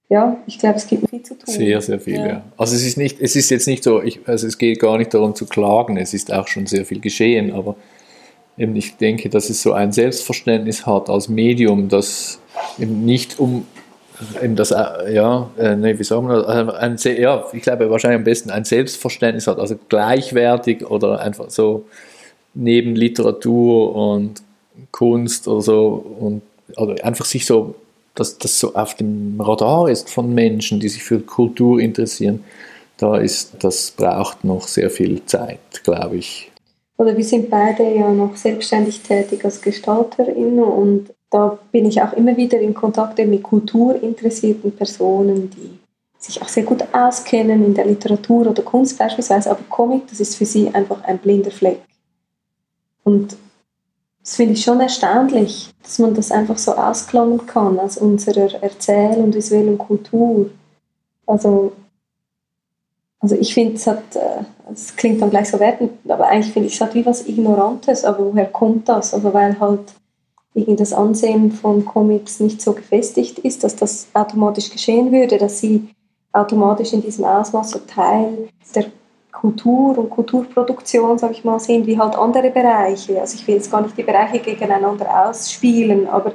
[0.08, 1.54] ja, ich glaube, es gibt viel zu tun.
[1.54, 2.28] Sehr, sehr viel, ja.
[2.28, 2.46] ja.
[2.58, 5.14] Also es ist nicht, es ist jetzt nicht so, ich, also es geht gar nicht
[5.14, 7.76] darum zu klagen, es ist auch schon sehr viel geschehen, aber
[8.58, 12.40] eben ich denke, dass es so ein Selbstverständnis hat als Medium, das
[12.80, 13.66] eben nicht um
[14.42, 17.90] eben das, äh, ja, äh, nee, wie sagen wir das, äh, ein, ja, ich glaube
[17.90, 21.86] wahrscheinlich am besten ein Selbstverständnis hat, also gleichwertig oder einfach so
[22.54, 24.42] neben Literatur und
[24.92, 26.42] Kunst oder so und
[26.78, 27.76] also einfach sich so,
[28.16, 32.44] dass das so auf dem Radar ist von Menschen, die sich für Kultur interessieren,
[32.98, 36.50] da ist, das braucht noch sehr viel Zeit, glaube ich
[36.98, 42.14] oder wir sind beide ja noch selbstständig tätig als GestalterInnen und da bin ich auch
[42.14, 45.78] immer wieder in Kontakt mit kulturinteressierten Personen, die
[46.18, 50.36] sich auch sehr gut auskennen in der Literatur oder Kunst beispielsweise, aber Comic, das ist
[50.36, 51.82] für sie einfach ein blinder Fleck.
[53.04, 53.36] Und
[54.22, 59.18] das finde ich schon erstaunlich, dass man das einfach so ausklammern kann aus unserer Erzähl-
[59.18, 60.50] und visuellen Kultur.
[61.28, 61.74] Also
[63.26, 66.68] also ich finde, es hat, äh, es klingt dann gleich so wertend, aber eigentlich finde
[66.68, 69.16] ich, es hat wie was Ignorantes, aber woher kommt das?
[69.16, 69.80] Also weil halt
[70.54, 75.60] irgendwie das Ansehen von Comics nicht so gefestigt ist, dass das automatisch geschehen würde, dass
[75.60, 75.90] sie
[76.34, 78.86] automatisch in diesem Ausmaß so Teil der
[79.32, 83.20] Kultur und Kulturproduktion, sage ich mal, sind, wie halt andere Bereiche.
[83.20, 86.34] Also ich will jetzt gar nicht die Bereiche gegeneinander ausspielen, aber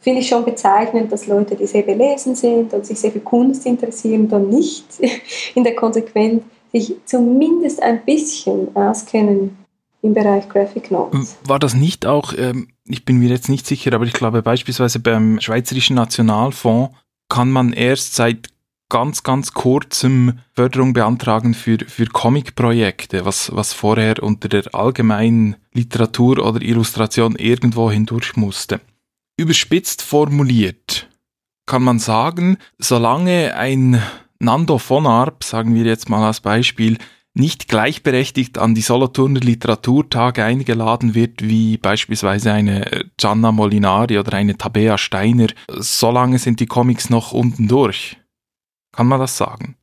[0.00, 3.66] finde ich schon bezeichnend, dass Leute, die sehr belesen sind und sich sehr für Kunst
[3.66, 4.86] interessieren, dann nicht
[5.54, 9.56] in der Konsequenz sich zumindest ein bisschen auskennen
[10.02, 11.36] im Bereich Graphic Notes.
[11.44, 14.98] War das nicht auch, ähm, ich bin mir jetzt nicht sicher, aber ich glaube beispielsweise
[15.00, 16.94] beim Schweizerischen Nationalfonds
[17.28, 18.48] kann man erst seit
[18.88, 26.44] ganz, ganz kurzem Förderung beantragen für, für Comic-Projekte, was, was vorher unter der allgemeinen Literatur
[26.44, 28.80] oder Illustration irgendwo hindurch musste.
[29.40, 31.08] Überspitzt formuliert
[31.64, 34.02] kann man sagen, solange ein
[34.38, 36.98] Nando von Arp, sagen wir jetzt mal als Beispiel,
[37.32, 44.58] nicht gleichberechtigt an die Solothurner Literaturtage eingeladen wird, wie beispielsweise eine Gianna Molinari oder eine
[44.58, 48.18] Tabea Steiner, solange sind die Comics noch unten durch.
[48.92, 49.74] Kann man das sagen?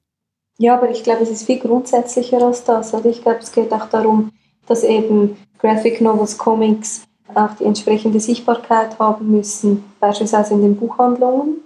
[0.60, 2.93] Ja, aber ich glaube, es ist viel grundsätzlicher als das.
[2.93, 4.34] Also ich glaube, es geht auch darum,
[4.67, 11.58] dass eben Graphic Novels, Comics auch die entsprechende Sichtbarkeit haben müssen, beispielsweise in den Buchhandlungen.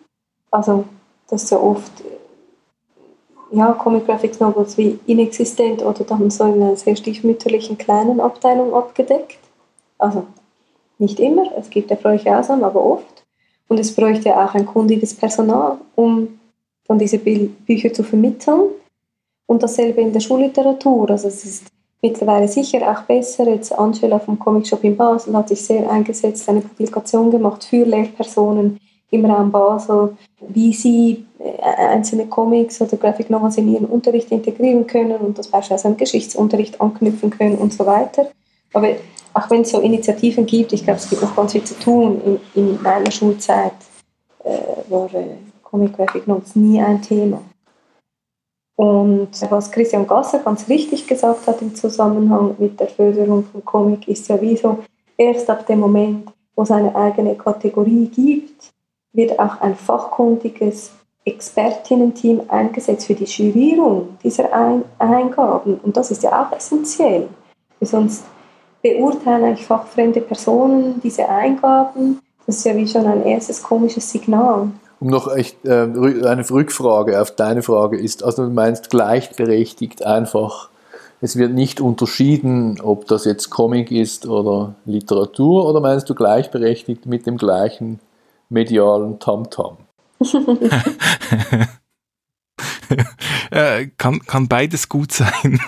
[0.50, 0.86] Also,
[1.30, 1.92] dass ja oft
[3.52, 8.74] ja, Comic Graphics Novels wie inexistent oder dann so in einer sehr stiefmütterlichen kleinen Abteilung
[8.74, 9.40] abgedeckt.
[9.98, 10.26] Also
[10.98, 13.24] nicht immer, es gibt erfreuliche Ausnahmen, aber oft.
[13.68, 16.40] Und es bräuchte auch ein kundiges Personal, um
[16.88, 18.72] dann diese Bücher zu vermitteln.
[19.48, 21.10] Und dasselbe in der Schulliteratur.
[21.10, 21.68] Also es ist
[22.02, 23.48] mittlerweile sicher auch besser.
[23.48, 27.86] Jetzt Angela vom Comic Shop in Basel hat sich sehr eingesetzt, eine Publikation gemacht für
[27.86, 28.80] Lehrpersonen
[29.12, 34.88] im Raum Basel, wie sie äh, einzelne Comics oder Graphic Novels in ihren Unterricht integrieren
[34.88, 38.32] können und das beispielsweise am Geschichtsunterricht anknüpfen können und so weiter.
[38.74, 38.88] Aber
[39.34, 42.22] auch wenn es so Initiativen gibt, ich glaube, es gibt noch ganz viel zu tun.
[42.26, 43.74] In, in meiner Schulzeit
[44.44, 47.42] äh, war äh, Comic Graphic Novels nie ein Thema.
[48.82, 54.08] Und was Christian Gasser ganz richtig gesagt hat im Zusammenhang mit der Förderung von Comic,
[54.08, 54.80] ist ja wieso
[55.16, 58.72] erst ab dem Moment, wo es eine eigene Kategorie gibt,
[59.14, 60.94] wird auch ein fachkundiges
[61.26, 65.80] Expertinnen-Team eingesetzt für die Jurierung dieser Ein Eingaben.
[65.84, 67.28] Und das ist ja auch essentiell.
[67.82, 68.24] Sonst
[68.82, 72.20] beurteilen eigentlich fachfremde Personen diese Eingaben.
[72.48, 74.72] Das ist ja wie schon ein erstes komisches Signal.
[75.02, 80.70] Um noch echt, äh, eine Rückfrage auf deine Frage ist, also du meinst gleichberechtigt einfach,
[81.22, 87.08] es wird nicht unterschieden, ob das jetzt Comic ist oder Literatur, oder meinst du gleichberechtigt
[87.08, 88.00] mit dem gleichen
[88.50, 89.78] medialen Tamtam.
[93.50, 95.60] äh, kann, kann beides gut sein.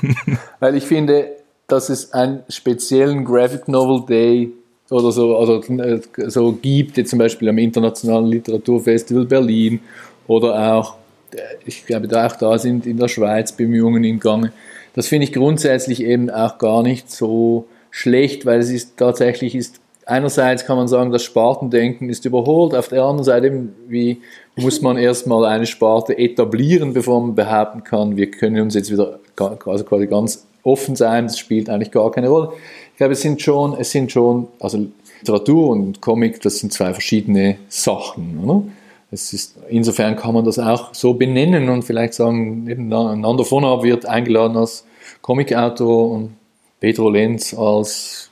[0.59, 1.31] Weil ich finde,
[1.65, 4.51] dass es einen speziellen Graphic Novel Day
[4.93, 9.79] oder so, also, äh, so gibt, jetzt zum Beispiel am Internationalen Literaturfestival Berlin
[10.27, 10.95] oder auch,
[11.33, 14.53] äh, ich glaube, auch da sind in der Schweiz Bemühungen im Gange.
[14.93, 19.79] Das finde ich grundsätzlich eben auch gar nicht so schlecht, weil es ist tatsächlich ist
[20.05, 24.21] einerseits kann man sagen, das Spartendenken ist überholt, auf der anderen Seite wie
[24.55, 29.19] muss man erstmal eine Sparte etablieren, bevor man behaupten kann, wir können uns jetzt wieder
[29.65, 32.53] also quasi ganz offen sein, das spielt eigentlich gar keine Rolle.
[32.93, 34.85] Ich glaube, es sind schon, es sind schon, also
[35.19, 38.39] Literatur und Comic, das sind zwei verschiedene Sachen.
[38.43, 38.63] Oder?
[39.09, 43.83] Es ist, insofern kann man das auch so benennen und vielleicht sagen, einander von ab
[43.83, 44.85] wird eingeladen als
[45.21, 46.35] Comicautor und
[46.79, 48.29] Pedro Lenz als,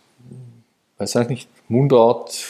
[0.98, 2.46] weiß ich nicht, Mundart.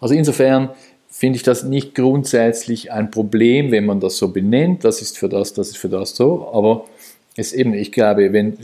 [0.00, 0.70] Also insofern
[1.08, 4.84] finde ich das nicht grundsätzlich ein Problem, wenn man das so benennt.
[4.84, 6.50] Das ist für das, das ist für das so.
[6.54, 6.84] Aber
[7.40, 8.58] es eben, ich glaube, wenn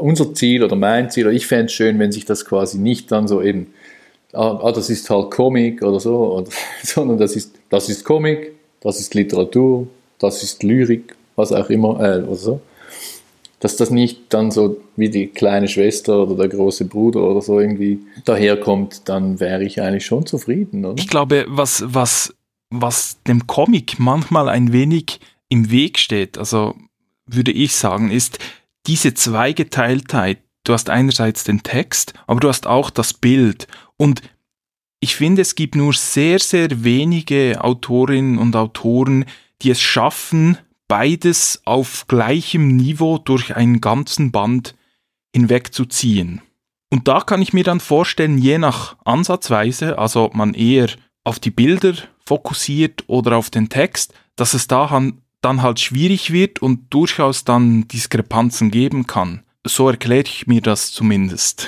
[0.00, 3.10] unser Ziel oder mein Ziel, oder ich fände es schön, wenn sich das quasi nicht
[3.10, 3.72] dann so eben,
[4.32, 6.50] ah, ah das ist halt Comic oder so, oder,
[6.82, 9.88] sondern das ist, das ist Comic, das ist Literatur,
[10.18, 12.60] das ist Lyrik, was auch immer, äh, oder so
[13.60, 17.58] dass das nicht dann so wie die kleine Schwester oder der große Bruder oder so
[17.58, 20.98] irgendwie daherkommt, dann wäre ich eigentlich schon zufrieden, oder?
[20.98, 22.34] Ich glaube, was, was,
[22.70, 26.74] was dem Comic manchmal ein wenig im Weg steht, also
[27.28, 28.38] würde ich sagen, ist
[28.86, 30.38] diese Zweigeteiltheit.
[30.64, 33.68] Du hast einerseits den Text, aber du hast auch das Bild.
[33.96, 34.22] Und
[35.00, 39.24] ich finde, es gibt nur sehr, sehr wenige Autorinnen und Autoren,
[39.62, 44.74] die es schaffen, beides auf gleichem Niveau durch einen ganzen Band
[45.34, 46.40] hinwegzuziehen.
[46.90, 50.88] Und da kann ich mir dann vorstellen, je nach Ansatzweise, also ob man eher
[51.22, 51.94] auf die Bilder
[52.26, 54.90] fokussiert oder auf den Text, dass es da
[55.40, 59.42] dann halt schwierig wird und durchaus dann Diskrepanzen geben kann.
[59.66, 61.66] So erkläre ich mir das zumindest.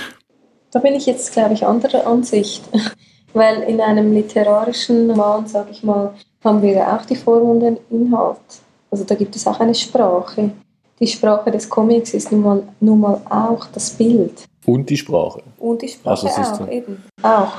[0.73, 2.63] Da bin ich jetzt, glaube ich, anderer Ansicht.
[3.33, 7.61] Weil in einem literarischen Roman, sage ich mal, haben wir ja auch die Form und
[7.61, 8.39] den Inhalt.
[8.91, 10.51] Also da gibt es auch eine Sprache.
[10.99, 14.45] Die Sprache des Comics ist nun mal, nun mal auch das Bild.
[14.67, 15.43] Und die Sprache.
[15.59, 17.05] Und die Sprache also auch, eben.
[17.23, 17.53] Auch.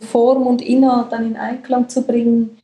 [0.00, 2.57] Form und Inhalt dann in Einklang zu bringen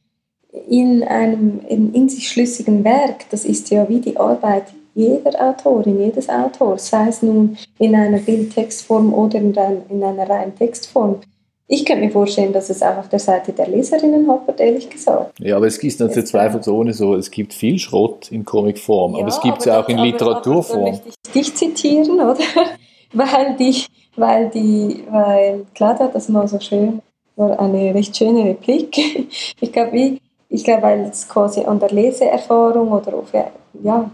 [0.69, 4.65] in einem in sich schlüssigen Werk, das ist ja wie die Arbeit
[4.95, 11.21] jeder Autorin, jedes Autors, sei es nun in einer Bildtextform oder in, einer reinen Textform.
[11.67, 15.33] Ich könnte mir vorstellen, dass es auch auf der Seite der Leserinnen hapert, ehrlich gesagt.
[15.41, 19.29] Ja, aber es ist natürlich zweifelsohne so, es gibt viel Schrott in Comicform, ja, aber
[19.29, 20.81] es gibt es ja auch in aber, Literaturform.
[20.81, 22.37] Aber, möchte ich dich zitieren, oder?
[23.15, 23.83] weil die,
[24.17, 27.01] weil die, weil Claudia das mal so schön,
[27.37, 28.97] war eine recht schöne Replik.
[29.61, 30.19] Ich glaube,
[30.55, 34.11] ich glaube, weil es quasi an der Leseerfahrung oder auf, ja,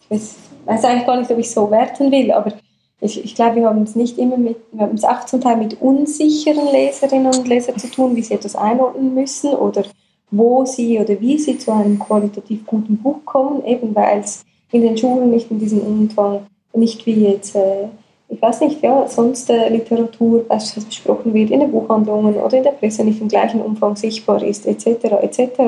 [0.00, 2.52] ich weiß, weiß eigentlich gar nicht, ob ich so werten will, aber
[3.00, 5.56] ich, ich glaube, wir haben es nicht immer mit, wir haben es auch zum Teil
[5.56, 9.82] mit unsicheren Leserinnen und Lesern zu tun, wie sie etwas einordnen müssen oder
[10.30, 14.82] wo sie oder wie sie zu einem qualitativ guten Buch kommen, eben weil es in
[14.82, 17.88] den Schulen nicht in diesem Umfang, nicht wie jetzt, äh,
[18.32, 22.62] ich weiß nicht, ja, sonst äh, Literatur beispielsweise besprochen wird, in den Buchhandlungen oder in
[22.62, 24.86] der Presse nicht im gleichen Umfang sichtbar ist, etc.,
[25.20, 25.62] etc.,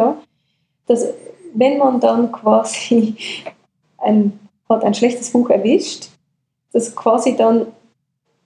[0.87, 1.07] dass
[1.53, 3.17] wenn man dann quasi
[3.99, 6.09] ein, hat ein schlechtes Buch erwischt,
[6.73, 7.67] dass quasi dann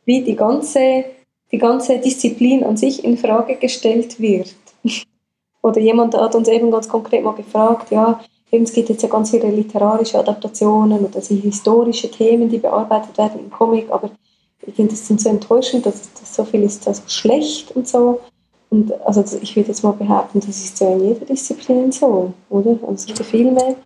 [0.05, 1.05] wie die ganze,
[1.53, 4.53] die ganze Disziplin an sich in Frage gestellt wird.
[5.63, 8.19] Oder jemand hat uns eben ganz konkret mal gefragt, ja,
[8.51, 13.17] eben, es gibt jetzt ja ganz viele literarische Adaptationen oder also historische Themen, die bearbeitet
[13.19, 14.11] werden im Comic, aber
[14.67, 18.21] ich finde das so enttäuschend, dass, dass so viel ist also schlecht und so.
[18.71, 22.79] Und also ich würde jetzt mal behaupten, das ist ja in jeder Disziplin so, oder?
[22.83, 23.77] Also es gibt Filme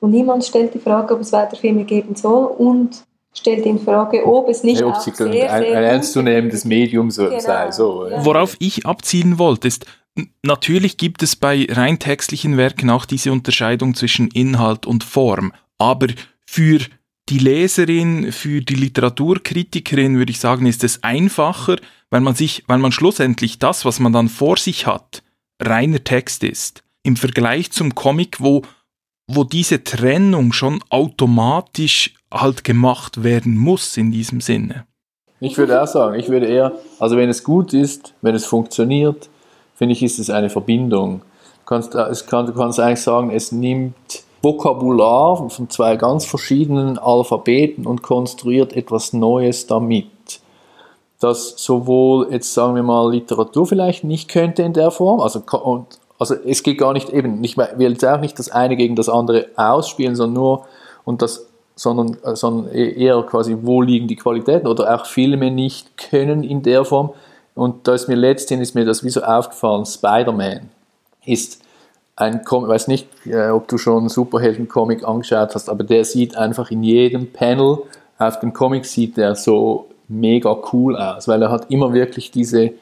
[0.00, 4.26] und niemand stellt die Frage, ob es weiter Filme geben soll und stellt in Frage,
[4.26, 7.38] ob es nicht ja, ob auch sehr, sehr ein, ein ernstzunehmendes Medium so genau.
[7.38, 7.70] sei.
[7.70, 8.24] So, ja.
[8.24, 9.86] Worauf ich abziehen wollte, ist,
[10.42, 16.08] natürlich gibt es bei rein textlichen Werken auch diese Unterscheidung zwischen Inhalt und Form, aber
[16.46, 16.80] für
[17.28, 21.76] die Leserin, für die Literaturkritikerin würde ich sagen, ist es einfacher,
[22.10, 25.22] weil man sich, weil man schlussendlich das, was man dann vor sich hat,
[25.60, 26.84] reiner Text ist.
[27.02, 28.62] Im Vergleich zum Comic, wo,
[29.26, 34.86] wo diese Trennung schon automatisch halt gemacht werden muss in diesem Sinne.
[35.40, 39.28] Ich würde auch sagen, ich würde eher, also wenn es gut ist, wenn es funktioniert,
[39.74, 41.20] finde ich, ist es eine Verbindung.
[41.20, 43.94] Du kannst, es kann, du kannst eigentlich sagen, es nimmt
[44.42, 50.06] Vokabular von zwei ganz verschiedenen Alphabeten und konstruiert etwas Neues damit.
[51.20, 55.86] Das sowohl jetzt sagen wir mal Literatur vielleicht nicht könnte in der Form, also, und,
[56.18, 59.08] also es geht gar nicht eben, ich will jetzt auch nicht das eine gegen das
[59.08, 60.66] andere ausspielen, sondern nur,
[61.06, 65.50] und das sondern, äh, sondern e-, eher quasi, wo liegen die Qualitäten oder auch Filme
[65.50, 67.10] nicht können in der Form.
[67.54, 70.70] Und da ist mir letztendlich ist mir das wie so aufgefallen, Spider-Man
[71.24, 71.62] ist
[72.16, 76.04] ein Comic, ich weiß nicht, äh, ob du schon einen Superhelden-Comic angeschaut hast, aber der
[76.04, 77.78] sieht einfach in jedem Panel
[78.18, 82.72] auf dem Comic sieht der so mega cool aus, weil er hat immer wirklich diese,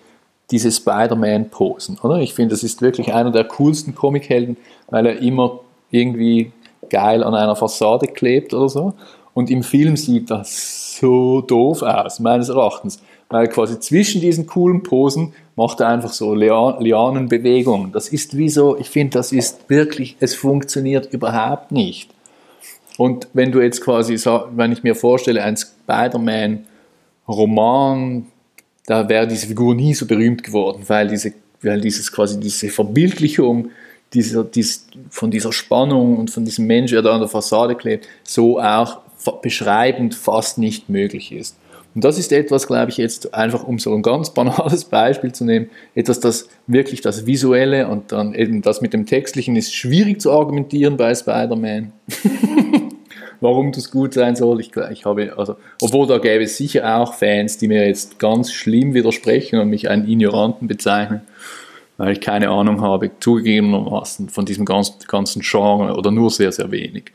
[0.51, 2.19] diese Spider-Man-Posen, oder?
[2.19, 4.57] Ich finde, das ist wirklich einer der coolsten Comichelden,
[4.91, 6.53] weil er immer irgendwie
[6.91, 8.95] geil an einer Fassade klebt oder so.
[9.35, 13.01] Und im Film sieht das so doof aus, meines Erachtens.
[13.33, 17.93] Weil quasi zwischen diesen coolen Posen macht er einfach so Lianenbewegungen.
[17.93, 22.11] Das ist wie so, ich finde, das ist wirklich, es funktioniert überhaupt nicht.
[22.99, 24.17] Und wenn du jetzt quasi,
[24.55, 28.27] wenn ich mir vorstelle, ein Spider-Man-Roman,
[28.87, 33.71] da wäre diese Figur nie so berühmt geworden, weil diese, weil dieses quasi diese Verbildlichung
[34.13, 38.07] dieser, dies, von dieser Spannung und von diesem Mensch, der da an der Fassade klebt,
[38.25, 38.99] so auch
[39.41, 41.57] beschreibend fast nicht möglich ist.
[41.95, 45.45] Und das ist etwas, glaube ich, jetzt einfach um so ein ganz banales Beispiel zu
[45.45, 50.21] nehmen, etwas, das wirklich das Visuelle und dann eben das mit dem Textlichen ist schwierig
[50.21, 51.93] zu argumentieren bei Spider-Man.
[53.41, 57.15] Warum das gut sein soll, ich, ich habe, also, obwohl da gäbe es sicher auch
[57.15, 61.23] Fans, die mir jetzt ganz schlimm widersprechen und mich einen Ignoranten bezeichnen
[62.03, 67.13] weil ich keine Ahnung habe, zugegebenermaßen von diesem ganzen Genre oder nur sehr, sehr wenig.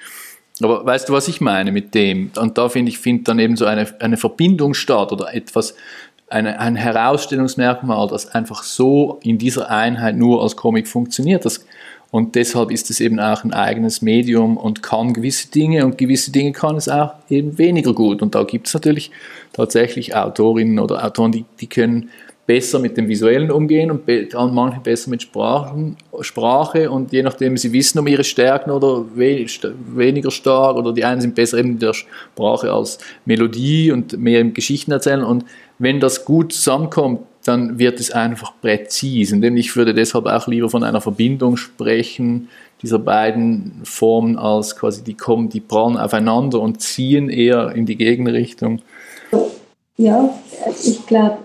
[0.62, 2.32] Aber weißt du, was ich meine mit dem?
[2.38, 5.76] Und da finde ich, findet dann eben so eine, eine Verbindung statt oder etwas,
[6.30, 11.46] eine, ein Herausstellungsmerkmal, das einfach so in dieser Einheit nur als Comic funktioniert.
[11.46, 11.66] Das,
[12.12, 16.32] und deshalb ist es eben auch ein eigenes Medium und kann gewisse Dinge und gewisse
[16.32, 18.22] Dinge kann es auch eben weniger gut.
[18.22, 19.12] Und da gibt es natürlich
[19.54, 22.10] tatsächlich Autorinnen oder Autoren, die, die können
[22.48, 27.74] besser mit dem Visuellen umgehen und manche besser mit Sprachen, Sprache und je nachdem, sie
[27.74, 32.72] wissen um ihre Stärken oder weniger stark oder die einen sind besser in der Sprache
[32.72, 35.44] als Melodie und mehr im Geschichten erzählen und
[35.78, 39.36] wenn das gut zusammenkommt, dann wird es einfach präzise.
[39.36, 42.50] Und ich würde deshalb auch lieber von einer Verbindung sprechen,
[42.82, 47.96] dieser beiden Formen als quasi die kommen, die prallen aufeinander und ziehen eher in die
[47.96, 48.82] Gegenrichtung.
[49.98, 50.30] Ja,
[50.84, 51.40] ich glaube,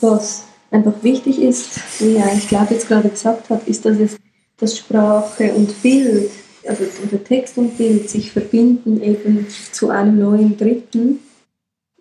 [0.00, 4.16] was einfach wichtig ist, wie er, ich glaube, jetzt gerade gesagt hat, ist, dass es
[4.58, 6.30] dass Sprache und Bild,
[6.66, 11.20] also oder Text und Bild sich verbinden eben zu einem neuen Dritten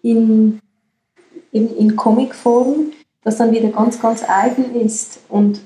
[0.02, 0.60] in,
[1.52, 2.92] in, in Comicform,
[3.24, 5.62] das dann wieder ganz, ganz eigen ist und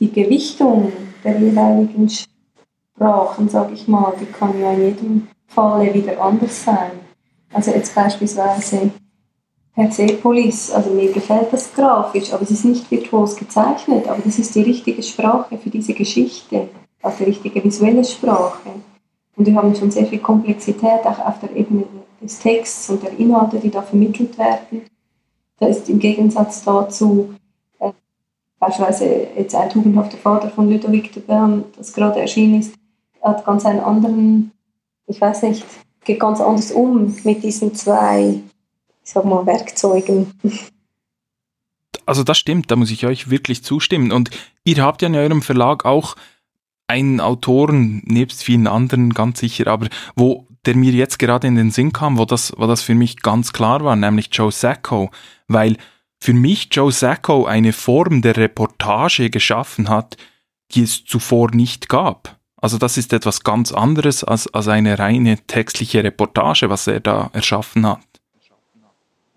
[0.00, 0.92] die Gewichtung
[1.22, 6.92] der jeweiligen Sprachen, sage ich mal, die kann ja in jedem Falle wieder anders sein.
[7.52, 8.90] Also jetzt beispielsweise
[9.76, 14.54] Persepolis, also mir gefällt das grafisch, aber es ist nicht virtuos gezeichnet, aber das ist
[14.54, 16.68] die richtige Sprache für diese Geschichte,
[17.02, 18.70] also die richtige visuelle Sprache.
[19.36, 21.84] Und wir haben schon sehr viel Komplexität auch auf der Ebene
[22.22, 24.80] des Texts und der Inhalte, die da vermittelt werden.
[25.58, 27.34] Da ist im Gegensatz dazu
[27.78, 27.92] äh,
[28.58, 32.74] beispielsweise jetzt ein tugendhafter Vater von Ludovic de Bern, das gerade erschienen ist,
[33.20, 34.52] hat ganz einen anderen,
[35.06, 35.66] ich weiß nicht,
[36.02, 38.40] geht ganz anders um mit diesen zwei,
[39.06, 40.32] ich sag mal, Werkzeugen.
[42.06, 44.10] Also das stimmt, da muss ich euch wirklich zustimmen.
[44.10, 44.30] Und
[44.64, 46.16] ihr habt ja in eurem Verlag auch
[46.88, 51.70] einen Autoren, nebst vielen anderen ganz sicher, aber wo der mir jetzt gerade in den
[51.70, 55.10] Sinn kam, wo das, wo das für mich ganz klar war, nämlich Joe Sacco,
[55.46, 55.76] weil
[56.20, 60.16] für mich Joe Sacco eine Form der Reportage geschaffen hat,
[60.72, 62.40] die es zuvor nicht gab.
[62.56, 67.30] Also das ist etwas ganz anderes als, als eine reine textliche Reportage, was er da
[67.32, 68.00] erschaffen hat.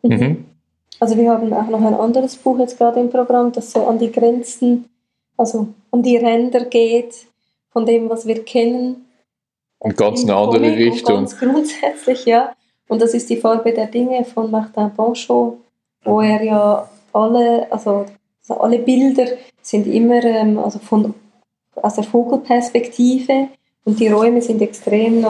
[0.04, 0.46] Mhm.
[1.02, 3.98] Also wir haben auch noch ein anderes Buch jetzt gerade im Programm, das so an
[4.00, 4.90] die Grenzen,
[5.38, 7.26] also an die Ränder geht
[7.72, 9.06] von dem, was wir kennen.
[9.82, 11.16] In ganz eine andere Comic Richtung.
[11.16, 12.52] Ganz grundsätzlich, ja.
[12.90, 15.60] Und das ist die Farbe der Dinge von Martin Bonchot,
[16.04, 18.06] wo er ja alle, also,
[18.42, 19.26] also alle Bilder
[19.62, 21.14] sind immer ähm, also von
[21.76, 23.50] aus der Vogelperspektive
[23.90, 25.26] und die Räume sind extrem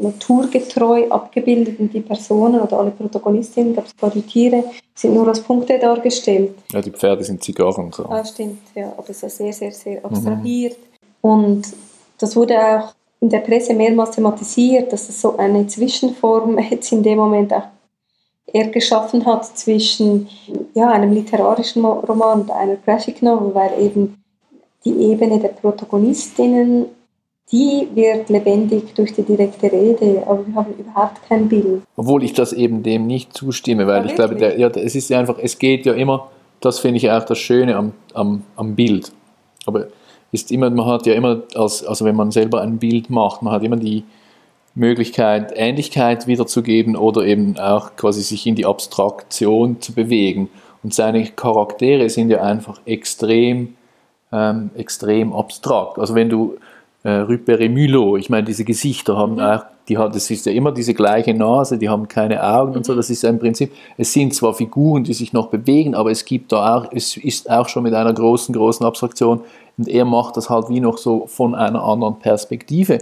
[0.00, 4.64] naturgetreu abgebildet und die Personen oder alle Protagonistinnen, gab es die Tiere,
[4.96, 6.54] sind nur als Punkte dargestellt.
[6.72, 7.92] Ja, die Pferde sind Zigarren.
[7.92, 8.06] So.
[8.06, 10.76] Ah, stimmt, ja, aber es ist sehr, sehr, sehr abstrahiert.
[11.22, 11.30] Mhm.
[11.30, 11.62] Und
[12.18, 17.04] das wurde auch in der Presse mehrmals thematisiert, dass es so eine Zwischenform jetzt in
[17.04, 17.68] dem Moment auch
[18.52, 20.26] er geschaffen hat zwischen
[20.74, 24.20] ja, einem literarischen Roman und einer Graphic Novel, weil eben
[24.84, 26.86] die Ebene der Protagonistinnen,
[27.52, 31.82] die wird lebendig durch die direkte Rede, aber wir haben überhaupt kein Bild.
[31.96, 35.10] Obwohl ich das eben dem nicht zustimme, weil ja, ich glaube, der, ja, es ist
[35.10, 36.30] ja einfach, es geht ja immer,
[36.60, 39.12] das finde ich auch das Schöne am, am, am Bild.
[39.66, 39.88] Aber
[40.32, 43.52] ist immer, man hat ja immer, als, also wenn man selber ein Bild macht, man
[43.52, 44.04] hat immer die
[44.76, 50.48] Möglichkeit, Ähnlichkeit wiederzugeben oder eben auch quasi sich in die Abstraktion zu bewegen.
[50.84, 53.74] Und seine Charaktere sind ja einfach extrem
[54.32, 55.98] ähm, extrem abstrakt.
[55.98, 56.56] Also wenn du
[57.02, 59.40] äh, Rüpere Mülo, ich meine, diese Gesichter haben mhm.
[59.40, 62.76] auch, die hat, das ist ja immer diese gleiche Nase, die haben keine Augen mhm.
[62.78, 62.96] und so, mhm.
[62.96, 66.24] das ist ja im Prinzip, es sind zwar Figuren, die sich noch bewegen, aber es
[66.24, 69.40] gibt da auch, es ist auch schon mit einer großen, großen Abstraktion
[69.78, 72.98] und er macht das halt wie noch so von einer anderen Perspektive.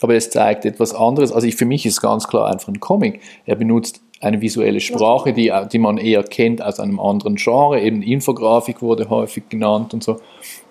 [0.00, 1.32] Aber es zeigt etwas anderes.
[1.32, 3.20] Also ich, für mich ist ganz klar einfach ein Comic.
[3.46, 7.80] Er benutzt eine visuelle Sprache, die, die man eher kennt aus einem anderen Genre.
[7.80, 10.20] Eben Infografik wurde häufig genannt und so.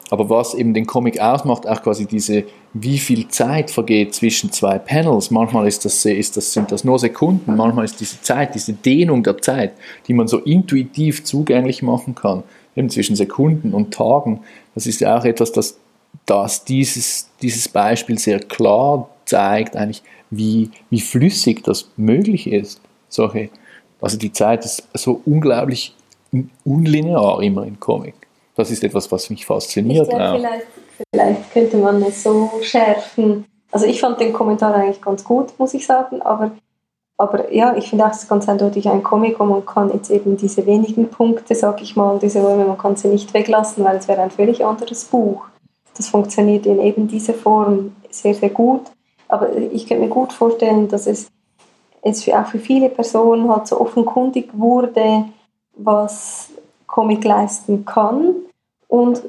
[0.10, 4.80] Aber was eben den Comic ausmacht, auch quasi diese, wie viel Zeit vergeht zwischen zwei
[4.80, 5.30] Panels.
[5.30, 9.22] Manchmal ist das, ist das, sind das nur Sekunden, manchmal ist diese Zeit, diese Dehnung
[9.22, 9.74] der Zeit,
[10.08, 12.44] die man so intuitiv zugänglich machen kann,
[12.76, 14.42] eben zwischen Sekunden und Tagen.
[14.74, 15.78] Das ist ja auch etwas, das,
[16.26, 20.02] das dieses, dieses Beispiel sehr klar zeigt, eigentlich,
[20.32, 22.82] wie, wie flüssig das möglich ist.
[23.10, 23.50] Solche,
[24.02, 25.94] also die Zeit ist so unglaublich
[26.64, 28.14] unlinear immer im Comic
[28.60, 30.10] das ist etwas, was mich fasziniert.
[30.10, 30.68] Glaub, vielleicht,
[31.14, 33.46] vielleicht könnte man es so schärfen.
[33.72, 36.52] Also ich fand den Kommentar eigentlich ganz gut, muss ich sagen, aber,
[37.18, 40.10] aber ja, ich finde auch, es ist ganz eindeutig ein Comic und man kann jetzt
[40.12, 43.98] eben diese wenigen Punkte, sag ich mal, diese Räume, man kann sie nicht weglassen, weil
[43.98, 45.46] es wäre ein völlig anderes Buch.
[45.96, 48.82] Das funktioniert in eben dieser Form sehr, sehr gut.
[49.30, 51.28] Aber ich könnte mir gut vorstellen, dass es,
[52.02, 55.26] es für, auch für viele Personen halt so offenkundig wurde,
[55.78, 56.50] was
[56.88, 58.36] Comic leisten kann
[58.90, 59.22] und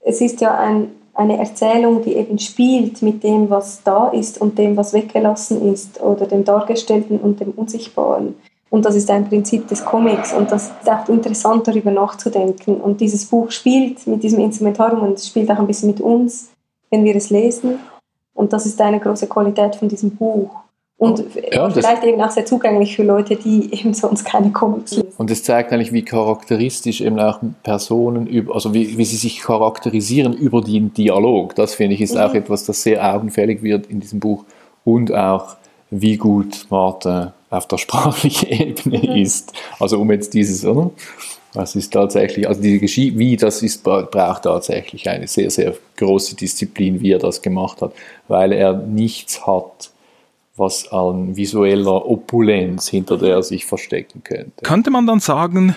[0.00, 4.58] es ist ja ein, eine Erzählung, die eben spielt mit dem, was da ist und
[4.58, 8.34] dem, was weggelassen ist oder dem Dargestellten und dem Unsichtbaren.
[8.70, 12.80] Und das ist ein Prinzip des Comics und das ist auch interessant, darüber nachzudenken.
[12.80, 16.50] Und dieses Buch spielt mit diesem Instrumentarium und es spielt auch ein bisschen mit uns,
[16.90, 17.78] wenn wir es lesen.
[18.34, 20.50] Und das ist eine große Qualität von diesem Buch.
[20.98, 25.12] Und ja, vielleicht eben auch sehr zugänglich für Leute, die eben sonst keine Comics lesen.
[25.16, 30.32] Und es zeigt eigentlich, wie charakteristisch eben auch Personen, also wie, wie sie sich charakterisieren
[30.32, 31.54] über den Dialog.
[31.54, 32.20] Das finde ich ist mhm.
[32.20, 34.44] auch etwas, das sehr augenfällig wird in diesem Buch.
[34.84, 35.56] Und auch,
[35.90, 39.22] wie gut Martin auf der sprachlichen Ebene mhm.
[39.22, 39.52] ist.
[39.78, 40.90] Also um jetzt dieses, oder?
[41.54, 46.36] Das ist tatsächlich, also diese Geschichte, wie das ist, braucht tatsächlich eine sehr, sehr große
[46.36, 47.92] Disziplin, wie er das gemacht hat,
[48.28, 49.90] weil er nichts hat,
[50.58, 54.62] was an visueller Opulenz hinter der er sich verstecken könnte.
[54.62, 55.74] Könnte man dann sagen,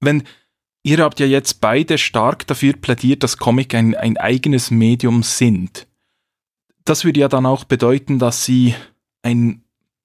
[0.00, 0.24] wenn
[0.82, 5.86] ihr habt ja jetzt beide stark dafür plädiert, dass Comic ein, ein eigenes Medium sind.
[6.84, 8.74] Das würde ja dann auch bedeuten, dass sie
[9.22, 9.62] ein,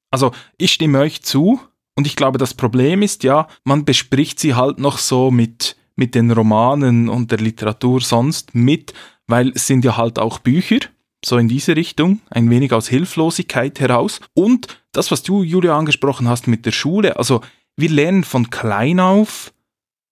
[0.10, 1.60] also ich stimme euch zu
[1.96, 6.16] und ich glaube, das Problem ist ja, man bespricht sie halt noch so mit, mit
[6.16, 8.94] den Romanen und der Literatur sonst mit,
[9.28, 10.80] weil es sind ja halt auch Bücher
[11.24, 14.20] so in diese Richtung, ein wenig aus Hilflosigkeit heraus.
[14.34, 17.42] Und das, was du, Julia, angesprochen hast mit der Schule, also
[17.76, 19.54] wir lernen von klein auf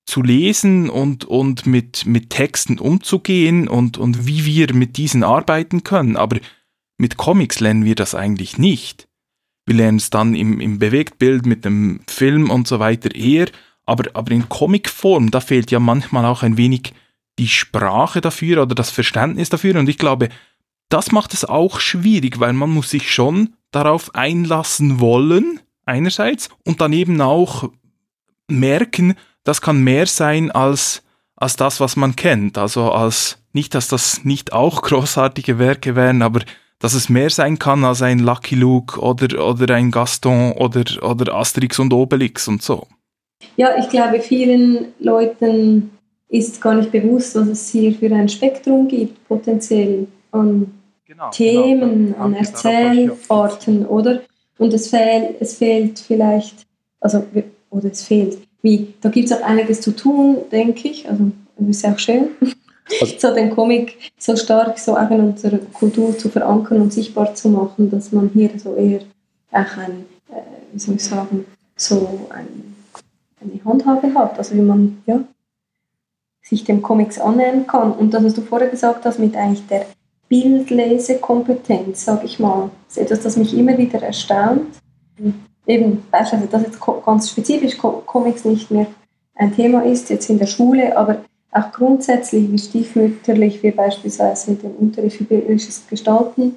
[0.05, 5.84] zu lesen und, und mit, mit Texten umzugehen und, und wie wir mit diesen arbeiten
[5.84, 6.16] können.
[6.16, 6.39] Aber
[6.97, 9.08] mit Comics lernen wir das eigentlich nicht.
[9.66, 13.47] Wir lernen es dann im, im Bewegtbild mit dem Film und so weiter eher,
[13.86, 16.93] aber, aber in Comicform, da fehlt ja manchmal auch ein wenig
[17.38, 19.78] die Sprache dafür oder das Verständnis dafür.
[19.78, 20.30] Und ich glaube,
[20.89, 26.81] das macht es auch schwierig, weil man muss sich schon darauf einlassen wollen, einerseits, und
[26.81, 27.69] dann eben auch
[28.47, 31.03] merken, das kann mehr sein als,
[31.35, 32.57] als das, was man kennt.
[32.57, 36.41] Also als, nicht, dass das nicht auch großartige Werke wären, aber
[36.79, 41.33] dass es mehr sein kann als ein Lucky Luke oder, oder ein Gaston oder, oder
[41.33, 42.88] Asterix und Obelix und so.
[43.55, 45.91] Ja, ich glaube, vielen Leuten
[46.29, 50.71] ist gar nicht bewusst, was es hier für ein Spektrum gibt, potenziell an
[51.08, 52.18] genau, Themen, genau.
[52.18, 54.22] an Erzählorten, oder?
[54.58, 56.66] Und es, fehl, es fehlt vielleicht,
[56.99, 57.24] also,
[57.70, 61.78] oder es fehlt, wie, da gibt es auch einiges zu tun, denke ich, also das
[61.78, 62.30] ist auch schön,
[63.01, 67.36] also, so den Comic so stark so auch in unserer Kultur zu verankern und sichtbar
[67.36, 69.01] zu machen, dass man hier so eher
[69.51, 70.41] auch ein, äh,
[70.74, 71.45] wie soll ich sagen,
[71.76, 72.76] so ein,
[73.41, 75.20] eine Handhabe hat, also wie man, ja,
[76.41, 77.91] sich dem Comics annähern kann.
[77.91, 79.86] Und das, was du vorher gesagt hast, mit eigentlich der
[80.30, 84.67] Bildlesekompetenz, sage ich mal, ist etwas, das mich immer wieder erstaunt.
[85.65, 88.88] Eben, beispielsweise, dass jetzt ganz spezifisch Comics nicht mehr
[89.36, 94.71] ein Thema ist, jetzt in der Schule, aber auch grundsätzlich, wie stiefmütterlich wir beispielsweise den
[94.71, 96.55] Unterricht für bildliches Gestalten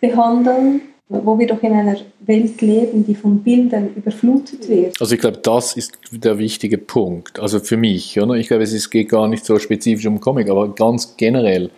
[0.00, 5.00] behandeln wo wir doch in einer Welt leben, die von Bildern überflutet wird.
[5.00, 7.38] Also ich glaube, das ist der wichtige Punkt.
[7.38, 8.34] Also für mich, oder?
[8.34, 11.70] ich glaube, es geht gar nicht so spezifisch um Comic, aber ganz generell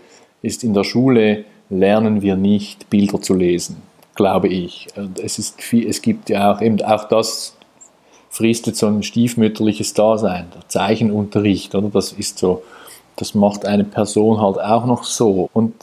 [0.43, 3.83] ist in der Schule lernen wir nicht Bilder zu lesen,
[4.15, 4.89] glaube ich.
[4.97, 7.57] Und es ist viel, es gibt ja auch eben auch das
[8.31, 11.89] fristet so ein stiefmütterliches Dasein, der Zeichenunterricht, oder?
[11.89, 12.63] Das ist so,
[13.17, 15.49] das macht eine Person halt auch noch so.
[15.53, 15.75] Und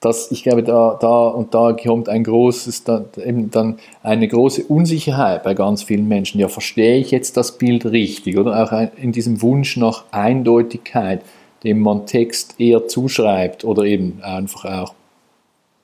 [0.00, 4.64] das, ich glaube, da, da und da kommt ein großes, da, eben dann eine große
[4.64, 6.40] Unsicherheit bei ganz vielen Menschen.
[6.40, 8.38] Ja, verstehe ich jetzt das Bild richtig?
[8.38, 11.20] Oder auch in diesem Wunsch nach Eindeutigkeit,
[11.64, 14.94] dem man Text eher zuschreibt oder eben einfach auch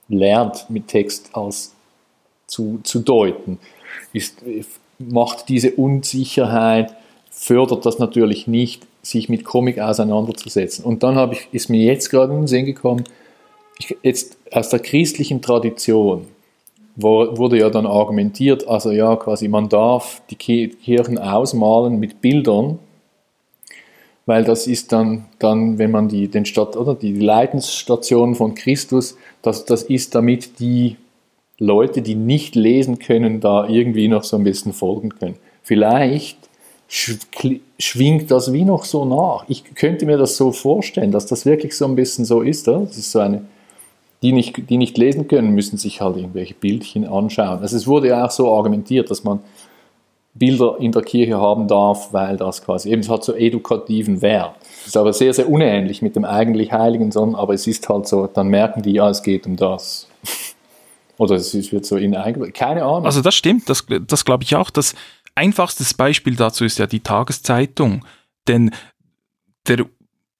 [0.08, 1.74] lernt, mit Text als
[2.46, 3.58] zu, zu deuten,
[4.12, 4.42] ist,
[4.98, 6.94] macht diese Unsicherheit,
[7.30, 10.84] fördert das natürlich nicht, sich mit Comic auseinanderzusetzen.
[10.84, 13.04] Und dann ich, ist mir jetzt gerade in den Sinn gekommen,
[13.78, 16.26] ich, jetzt aus der christlichen Tradition
[16.96, 22.78] wo, wurde ja dann argumentiert, also ja, quasi man darf die Kirchen ausmalen mit Bildern,
[24.26, 29.16] weil das ist dann, dann wenn man die, den Stadt, oder die Leidensstation von Christus,
[29.42, 30.96] das, das ist damit die
[31.58, 35.36] Leute, die nicht lesen können, da irgendwie noch so ein bisschen folgen können.
[35.62, 36.38] Vielleicht
[36.88, 39.44] schwingt das wie noch so nach.
[39.48, 42.68] Ich könnte mir das so vorstellen, dass das wirklich so ein bisschen so ist.
[42.68, 42.80] Oder?
[42.80, 43.42] Das ist so eine
[44.22, 47.60] die nicht, die nicht lesen können, müssen sich halt irgendwelche Bildchen anschauen.
[47.60, 49.40] Also es wurde ja auch so argumentiert, dass man
[50.38, 54.54] Bilder in der Kirche haben darf, weil das quasi eben es hat so edukativen Wert.
[54.60, 58.06] Das ist aber sehr, sehr unähnlich mit dem eigentlich Heiligen, sondern aber es ist halt
[58.06, 60.08] so, dann merken die, ja, es geht um das.
[61.18, 62.12] Oder es wird so in
[62.52, 63.06] keine Ahnung.
[63.06, 64.68] Also das stimmt, das, das glaube ich auch.
[64.68, 64.94] Das
[65.34, 68.04] einfachste Beispiel dazu ist ja die Tageszeitung.
[68.46, 68.70] Denn
[69.66, 69.86] der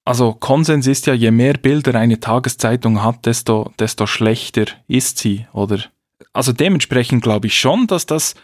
[0.07, 5.47] also Konsens ist ja, je mehr Bilder eine Tageszeitung hat, desto, desto schlechter ist sie,
[5.51, 5.79] oder?
[6.31, 8.35] Also dementsprechend glaube ich schon, dass das,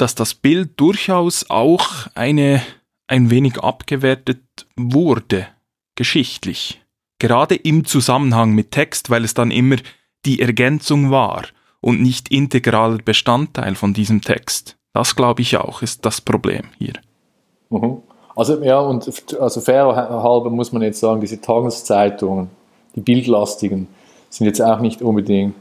[0.00, 2.62] dass das Bild durchaus auch eine,
[3.06, 4.40] ein wenig abgewertet
[4.76, 5.46] wurde,
[5.94, 6.80] geschichtlich.
[7.18, 9.76] Gerade im Zusammenhang mit Text, weil es dann immer
[10.24, 11.44] die Ergänzung war
[11.80, 14.78] und nicht integraler Bestandteil von diesem Text.
[14.92, 16.94] Das glaube ich auch, ist das Problem hier.
[17.68, 17.98] Mhm.
[18.34, 19.06] Also ja, und
[19.38, 22.48] also fairerhalber muss man jetzt sagen, diese Tageszeitungen,
[22.94, 23.86] die bildlastigen,
[24.30, 25.56] sind jetzt auch nicht unbedingt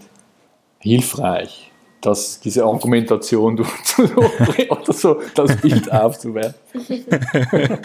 [0.80, 1.69] hilfreich,
[2.02, 3.60] dass diese Argumentation
[4.70, 6.60] oder so das Bild aufzuwerten.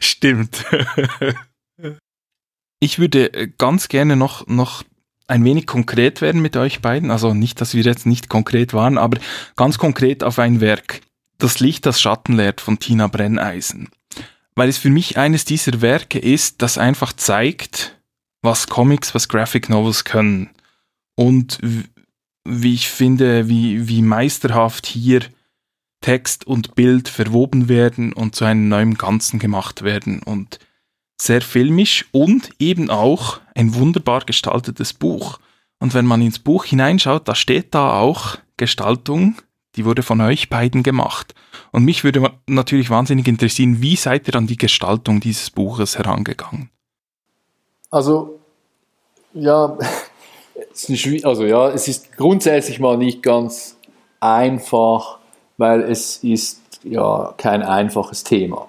[0.00, 0.64] Stimmt.
[2.80, 4.82] Ich würde äh, ganz gerne noch, noch
[5.28, 7.10] ein wenig konkret werden mit euch beiden.
[7.10, 9.18] Also nicht, dass wir jetzt nicht konkret waren, aber
[9.56, 11.00] ganz konkret auf ein Werk.
[11.38, 13.88] Das Licht, das Schatten lehrt von Tina Brenneisen.
[14.54, 17.98] Weil es für mich eines dieser Werke ist, das einfach zeigt,
[18.42, 20.50] was Comics, was Graphic Novels können.
[21.14, 21.58] Und
[22.44, 25.22] wie ich finde, wie, wie meisterhaft hier
[26.00, 30.22] Text und Bild verwoben werden und zu einem neuen Ganzen gemacht werden.
[30.22, 30.58] Und
[31.20, 35.38] sehr filmisch und eben auch ein wunderbar gestaltetes Buch.
[35.78, 39.36] Und wenn man ins Buch hineinschaut, da steht da auch Gestaltung,
[39.76, 41.34] die wurde von euch beiden gemacht.
[41.70, 46.70] Und mich würde natürlich wahnsinnig interessieren, wie seid ihr an die Gestaltung dieses Buches herangegangen?
[47.90, 48.40] Also,
[49.32, 49.76] ja,
[50.72, 53.76] es ist, also ja, es ist grundsätzlich mal nicht ganz
[54.20, 55.18] einfach,
[55.56, 58.68] weil es ist ja kein einfaches Thema,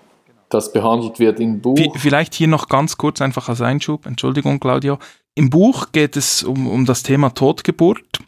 [0.49, 1.97] das behandelt wird im Buch.
[1.97, 4.99] Vielleicht hier noch ganz kurz einfach als Einschub, Entschuldigung Claudio.
[5.35, 8.19] Im Buch geht es um, um das Thema Totgeburt.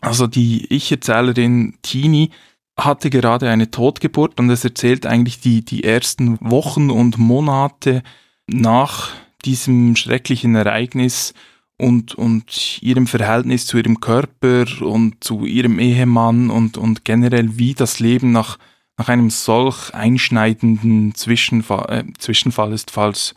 [0.00, 2.30] Also die Ich-Erzählerin Tini
[2.78, 8.02] hatte gerade eine Totgeburt und es erzählt eigentlich die, die ersten Wochen und Monate
[8.46, 9.10] nach
[9.44, 11.34] diesem schrecklichen Ereignis
[11.80, 17.74] und, und ihrem Verhältnis zu ihrem Körper und zu ihrem Ehemann und, und generell wie
[17.74, 18.58] das Leben nach,
[18.98, 23.34] nach einem solch einschneidenden Zwischenfall, äh, Zwischenfall ist, falls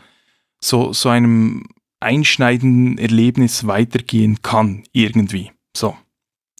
[0.62, 1.66] so, so einem
[2.00, 5.52] einschneidenden Erlebnis weitergehen kann, irgendwie.
[5.76, 5.96] So.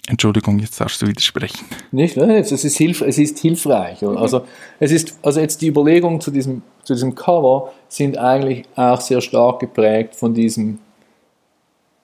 [0.08, 1.66] Entschuldigung, jetzt darfst du widersprechen.
[1.92, 2.38] Nicht, ne?
[2.38, 4.04] es, ist, hilf, es ist hilfreich.
[4.04, 4.46] Also,
[4.80, 9.22] es ist, also jetzt die Überlegungen zu diesem, zu diesem Cover sind eigentlich auch sehr
[9.22, 10.80] stark geprägt von diesem,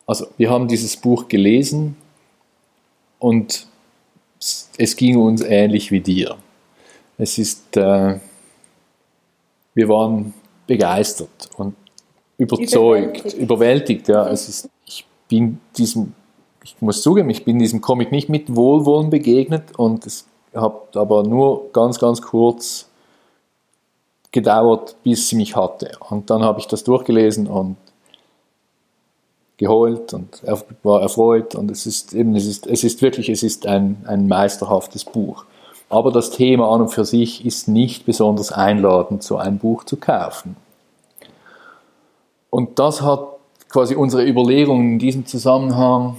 [0.10, 1.96] also wir haben dieses Buch gelesen
[3.20, 3.68] und
[4.78, 6.36] es ging uns ähnlich wie dir.
[7.20, 8.18] Es ist, äh,
[9.76, 10.34] wir waren
[10.66, 11.76] begeistert und
[12.40, 14.28] überzeugt, überwältigt, überwältigt ja.
[14.30, 16.14] Es ist, ich bin diesem
[16.64, 21.24] ich muss zugeben, ich bin diesem Comic nicht mit Wohlwollen begegnet und es hat aber
[21.24, 22.90] nur ganz, ganz kurz
[24.32, 25.92] gedauert, bis sie mich hatte.
[26.10, 27.78] Und dann habe ich das durchgelesen und
[29.60, 30.42] geheult und
[30.84, 34.28] war erfreut und es ist eben, es ist, es ist wirklich, es ist ein, ein
[34.28, 35.46] meisterhaftes Buch.
[35.90, 39.98] Aber das Thema an und für sich ist nicht besonders einladend, so ein Buch zu
[39.98, 40.56] kaufen.
[42.50, 43.28] Und das hat
[43.70, 46.18] quasi unsere Überlegungen in diesem Zusammenhang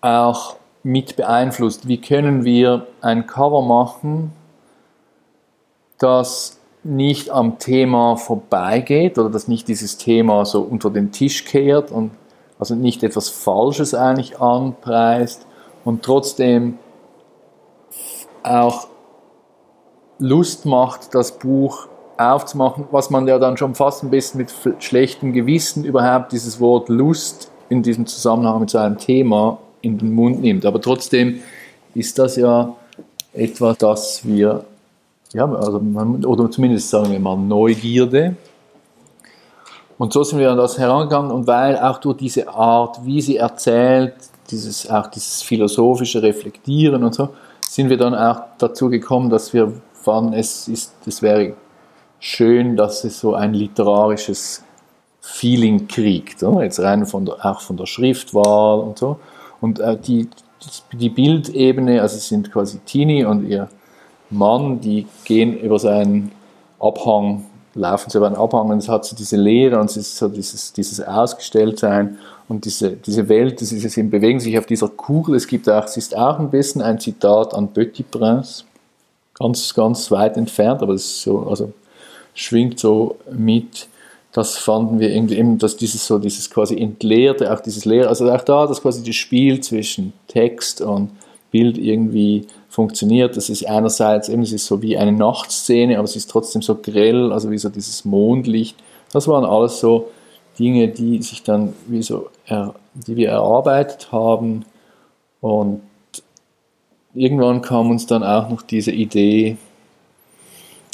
[0.00, 1.86] auch mit beeinflusst.
[1.86, 4.32] Wie können wir ein Cover machen,
[5.98, 11.90] das nicht am Thema vorbeigeht oder das nicht dieses Thema so unter den Tisch kehrt
[11.90, 12.10] und
[12.58, 15.46] also nicht etwas Falsches eigentlich anpreist
[15.84, 16.78] und trotzdem
[18.42, 18.88] auch
[20.18, 24.52] Lust macht, das Buch aufzumachen, was man ja dann schon fast ein bisschen mit
[24.82, 30.14] schlechtem Gewissen überhaupt dieses Wort Lust in diesem Zusammenhang mit so einem Thema in den
[30.14, 30.66] Mund nimmt.
[30.66, 31.40] Aber trotzdem
[31.94, 32.74] ist das ja
[33.32, 34.64] etwas, das wir,
[35.32, 38.36] ja, also man, oder zumindest sagen wir mal Neugierde.
[39.98, 43.36] Und so sind wir an das herangegangen und weil auch durch diese Art, wie sie
[43.36, 44.14] erzählt,
[44.50, 47.28] dieses, auch dieses philosophische Reflektieren und so,
[47.68, 51.54] sind wir dann auch dazu gekommen, dass wir fanden, es, ist, es wäre
[52.18, 54.64] schön, dass es so ein literarisches
[55.20, 56.42] Feeling kriegt.
[56.42, 56.64] Oder?
[56.64, 59.20] Jetzt rein von der, auch von der Schriftwahl und so.
[59.60, 60.28] Und äh, die,
[60.92, 63.68] die Bildebene, also es sind quasi Tini und ihr
[64.30, 66.32] Mann, die gehen über seinen
[66.78, 70.16] Abhang, laufen sie über einen Abhang und es hat so diese Leere und es ist
[70.16, 72.18] so dieses, dieses Ausgestelltsein
[72.48, 75.36] und diese, diese Welt, das ist, sie bewegen sich auf dieser Kugel.
[75.36, 78.64] Es gibt auch, es ist auch ein bisschen ein Zitat an Petit Prince,
[79.34, 81.72] ganz, ganz weit entfernt, aber es so, also
[82.34, 83.88] schwingt so mit
[84.32, 88.30] das fanden wir irgendwie eben, dass dieses so, dieses quasi entleerte, auch dieses Leere, also
[88.30, 91.10] auch da, dass quasi das Spiel zwischen Text und
[91.50, 93.36] Bild irgendwie funktioniert.
[93.36, 96.76] Das ist einerseits eben, es ist so wie eine Nachtszene, aber es ist trotzdem so
[96.76, 98.76] grell, also wie so dieses Mondlicht.
[99.12, 100.08] Das waren alles so
[100.58, 102.28] Dinge, die sich dann wie so,
[102.94, 104.64] die wir erarbeitet haben
[105.40, 105.82] und
[107.14, 109.56] irgendwann kam uns dann auch noch diese Idee,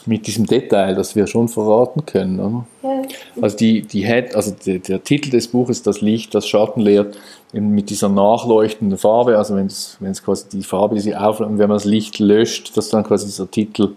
[0.07, 2.41] mit diesem Detail, das wir schon verraten können.
[2.41, 2.67] Oder?
[2.83, 3.03] Ja.
[3.43, 7.19] Also, die, die Head, also der, der, Titel des Buches, das Licht, das Schatten lehrt,
[7.53, 11.53] mit dieser nachleuchtenden Farbe, also wenn es, wenn es quasi die Farbe, die sie aufleuchtet,
[11.53, 13.95] und wenn man das Licht löscht, dass dann quasi dieser Titel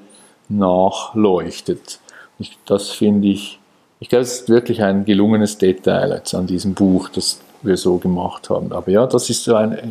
[0.47, 1.99] nachleuchtet.
[2.39, 3.60] Ich, das finde ich,
[3.99, 7.97] ich glaube, es ist wirklich ein gelungenes Detail jetzt an diesem Buch, das wir so
[7.97, 8.72] gemacht haben.
[8.72, 9.82] Aber ja, das ist so eine,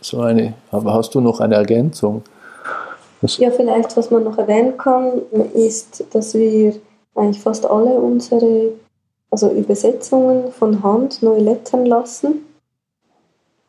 [0.00, 2.22] so eine hast du noch eine Ergänzung?
[3.22, 5.22] Ja, vielleicht, was man noch erwähnen kann,
[5.54, 6.74] ist, dass wir
[7.14, 8.72] eigentlich fast alle unsere
[9.30, 12.44] also Übersetzungen von Hand neu lettern lassen.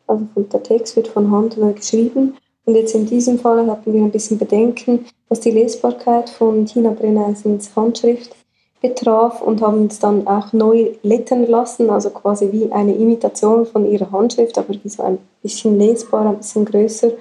[0.06, 2.36] Also der Text wird von Hand neu geschrieben.
[2.66, 6.90] Und jetzt in diesem Fall hatten wir ein bisschen Bedenken, was die Lesbarkeit von Tina
[6.90, 8.34] Brenneisens Handschrift
[8.82, 13.90] betraf und haben es dann auch neu lettern lassen, also quasi wie eine Imitation von
[13.90, 17.12] ihrer Handschrift, aber wie so ein bisschen lesbar, ein bisschen größer.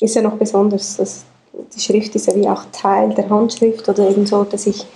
[0.00, 1.24] Ist ja noch besonders, dass
[1.74, 4.86] die Schrift ist ja wie auch Teil der Handschrift oder eben sollte sich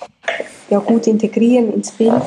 [0.70, 2.22] ja gut integrieren ins Bild.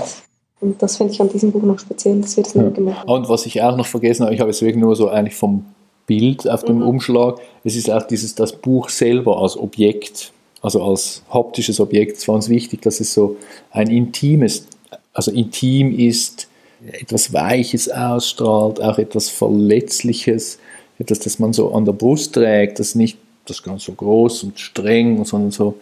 [0.62, 2.70] Und das finde ich an diesem Buch noch speziell, dass wir das ja.
[2.70, 3.10] gemacht haben.
[3.10, 5.66] Und was ich auch noch vergessen habe, ich habe es wirklich nur so eigentlich vom
[6.08, 6.88] Bild auf dem mhm.
[6.88, 10.32] Umschlag, es ist auch dieses, das Buch selber als Objekt,
[10.62, 13.38] also als haptisches Objekt, es war uns wichtig, dass es so
[13.72, 14.68] ein intimes,
[15.14, 16.48] also intim ist,
[16.92, 20.60] etwas Weiches ausstrahlt, auch etwas Verletzliches,
[21.00, 24.60] etwas, das man so an der Brust trägt, das nicht das ganz so groß und
[24.60, 25.80] streng, sondern so,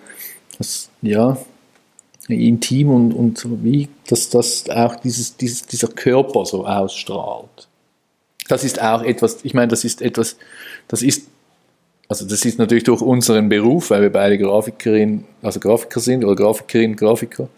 [0.57, 1.37] das, ja,
[2.27, 7.67] intim und, und so wie, dass das auch dieses, dieses, dieser Körper so ausstrahlt.
[8.47, 10.37] Das ist auch etwas, ich meine, das ist etwas,
[10.87, 11.27] das ist,
[12.07, 16.35] also das ist natürlich durch unseren Beruf, weil wir beide Grafikerin, also Grafiker sind oder
[16.35, 17.49] Grafikerin, Grafiker,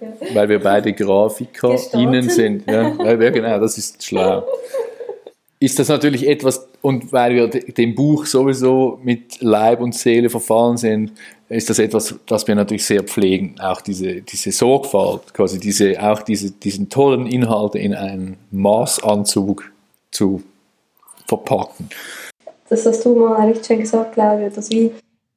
[0.00, 0.34] ja.
[0.34, 2.68] weil wir beide GrafikerInnen sind.
[2.68, 4.46] Ja, wir, genau, das ist schlau.
[5.60, 10.76] Ist das natürlich etwas, und weil wir dem Buch sowieso mit Leib und Seele verfallen
[10.76, 11.12] sind,
[11.48, 13.54] ist das etwas, das wir natürlich sehr pflegen.
[13.60, 19.70] Auch diese, diese Sorgfalt, quasi diese, auch diese, diesen tollen Inhalte in einen Maßanzug
[20.10, 20.42] zu
[21.26, 21.88] verpacken.
[22.68, 24.90] Das hast du mal richtig schön gesagt, Claudia, dass wie,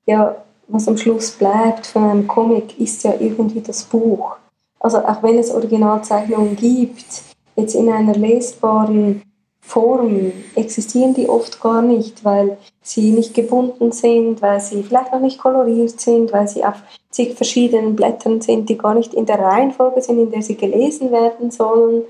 [0.06, 0.36] ja,
[0.68, 4.36] was am Schluss bleibt von einem Comic, ist ja irgendwie das Buch.
[4.80, 7.24] Also auch wenn es Originalzeichnungen gibt,
[7.56, 9.22] jetzt in einer lesbaren
[9.68, 15.20] Formen existieren die oft gar nicht, weil sie nicht gebunden sind, weil sie vielleicht noch
[15.20, 16.76] nicht koloriert sind, weil sie auf
[17.10, 21.12] zig verschiedenen Blättern sind, die gar nicht in der Reihenfolge sind, in der sie gelesen
[21.12, 22.04] werden sollen,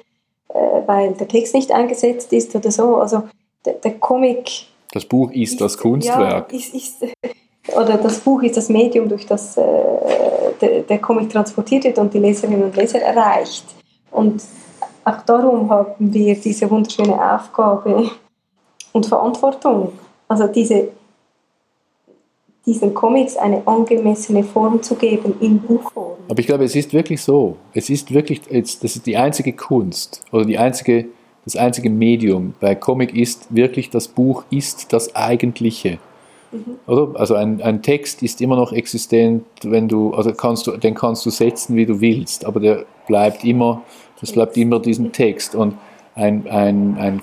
[0.50, 2.98] äh, weil der Text nicht eingesetzt ist oder so.
[2.98, 3.24] Also
[3.66, 4.68] der, der Comic.
[4.92, 6.52] Das Buch ist, ist das Kunstwerk.
[6.52, 7.06] Ja, ist, ist,
[7.76, 9.64] oder das Buch ist das Medium, durch das äh,
[10.62, 13.66] der, der Comic transportiert wird und die Leserinnen und Leser erreicht.
[14.12, 14.44] Und
[15.08, 18.12] auch darum haben wir diese wunderschöne Aufgabe
[18.92, 19.94] und Verantwortung,
[20.28, 20.90] also diese,
[22.66, 26.18] diesen Comics eine angemessene Form zu geben in Buchform.
[26.28, 27.56] Aber ich glaube, es ist wirklich so.
[27.74, 31.06] Es ist wirklich, das ist die einzige Kunst oder die einzige,
[31.46, 36.00] das einzige Medium bei Comic ist wirklich, das Buch ist das Eigentliche.
[36.52, 36.80] Mhm.
[36.86, 37.18] Oder?
[37.18, 41.26] Also ein, ein Text ist immer noch existent, wenn du, also kannst du, den kannst
[41.26, 43.84] du setzen, wie du willst, aber der bleibt immer
[44.20, 45.56] das bleibt immer diesen Text.
[45.56, 45.76] Und
[46.16, 47.22] ein, ein, ein,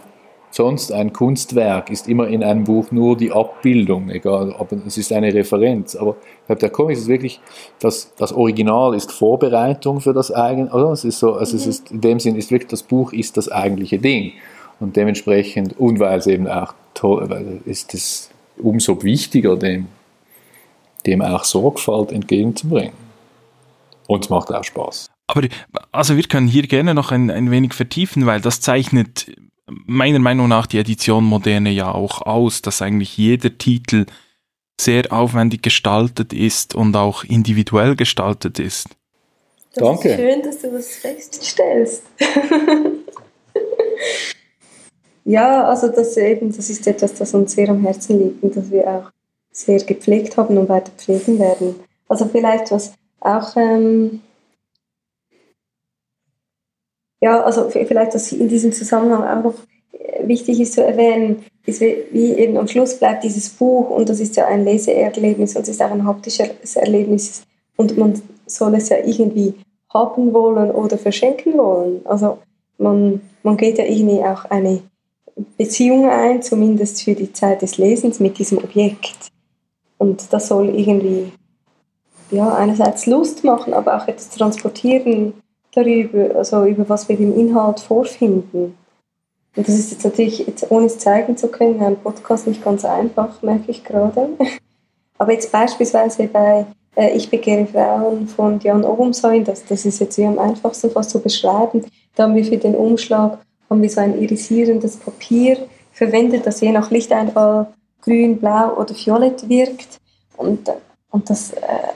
[0.50, 5.12] sonst ein Kunstwerk ist immer in einem Buch nur die Abbildung, egal, ob es ist
[5.12, 5.96] eine Referenz.
[5.96, 7.40] Aber ich glaube, der Comic ist wirklich,
[7.80, 10.92] das, das Original ist Vorbereitung für das eigene, oder?
[10.92, 13.50] Es ist so, also es ist, in dem Sinn ist wirklich, das Buch ist das
[13.50, 14.32] eigentliche Ding.
[14.80, 19.86] Und dementsprechend, und weil es eben auch toll, ist es umso wichtiger, dem,
[21.06, 22.92] dem auch Sorgfalt entgegenzubringen.
[24.06, 25.13] Und es macht auch Spaß.
[25.26, 25.48] Aber
[25.92, 29.34] also wir können hier gerne noch ein, ein wenig vertiefen, weil das zeichnet
[29.66, 34.06] meiner Meinung nach die Edition Moderne ja auch aus, dass eigentlich jeder Titel
[34.78, 38.88] sehr aufwendig gestaltet ist und auch individuell gestaltet ist.
[39.74, 40.08] Das Danke.
[40.10, 42.02] ist schön, dass du das feststellst.
[45.24, 48.70] ja, also das eben, das ist etwas, das uns sehr am Herzen liegt und das
[48.70, 49.10] wir auch
[49.50, 51.76] sehr gepflegt haben und weiter pflegen werden.
[52.08, 54.20] Also vielleicht was auch ähm,
[57.24, 59.54] ja, also vielleicht, was in diesem Zusammenhang auch noch
[59.92, 64.20] äh, wichtig ist zu erwähnen, ist, wie eben am Schluss bleibt dieses Buch und das
[64.20, 67.42] ist ja ein Leseerlebnis und es ist auch ein haptisches Erlebnis
[67.76, 69.54] und man soll es ja irgendwie
[69.88, 72.02] haben wollen oder verschenken wollen.
[72.04, 72.36] Also
[72.76, 74.82] man, man geht ja irgendwie auch eine
[75.56, 79.30] Beziehung ein, zumindest für die Zeit des Lesens mit diesem Objekt.
[79.96, 81.32] Und das soll irgendwie
[82.30, 85.32] ja, einerseits Lust machen, aber auch etwas transportieren,
[85.74, 88.76] darüber, also über was wir im Inhalt vorfinden.
[89.56, 92.84] Und das ist jetzt natürlich, jetzt ohne es zeigen zu können, ein Podcast nicht ganz
[92.84, 94.28] einfach, merke ich gerade.
[95.18, 96.66] Aber jetzt beispielsweise bei
[96.96, 101.10] äh, Ich begehre Frauen von Jan Obumsein, das, das ist jetzt wie am einfachsten fast
[101.10, 101.84] zu beschreiben.
[102.16, 103.38] Da haben wir für den Umschlag
[103.70, 105.56] haben wir so ein irisierendes Papier
[105.92, 107.68] verwendet, das je nach Lichteinfall
[108.02, 110.00] grün, blau oder violett wirkt.
[110.36, 110.70] Und,
[111.10, 111.92] und das äh,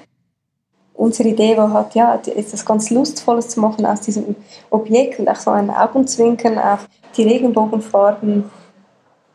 [0.98, 4.34] unsere Idee war halt, ja, etwas ganz Lustvolles zu machen aus diesem
[4.68, 8.44] Objekt und auch so ein Augenzwinkern auf die Regenbogenfarben,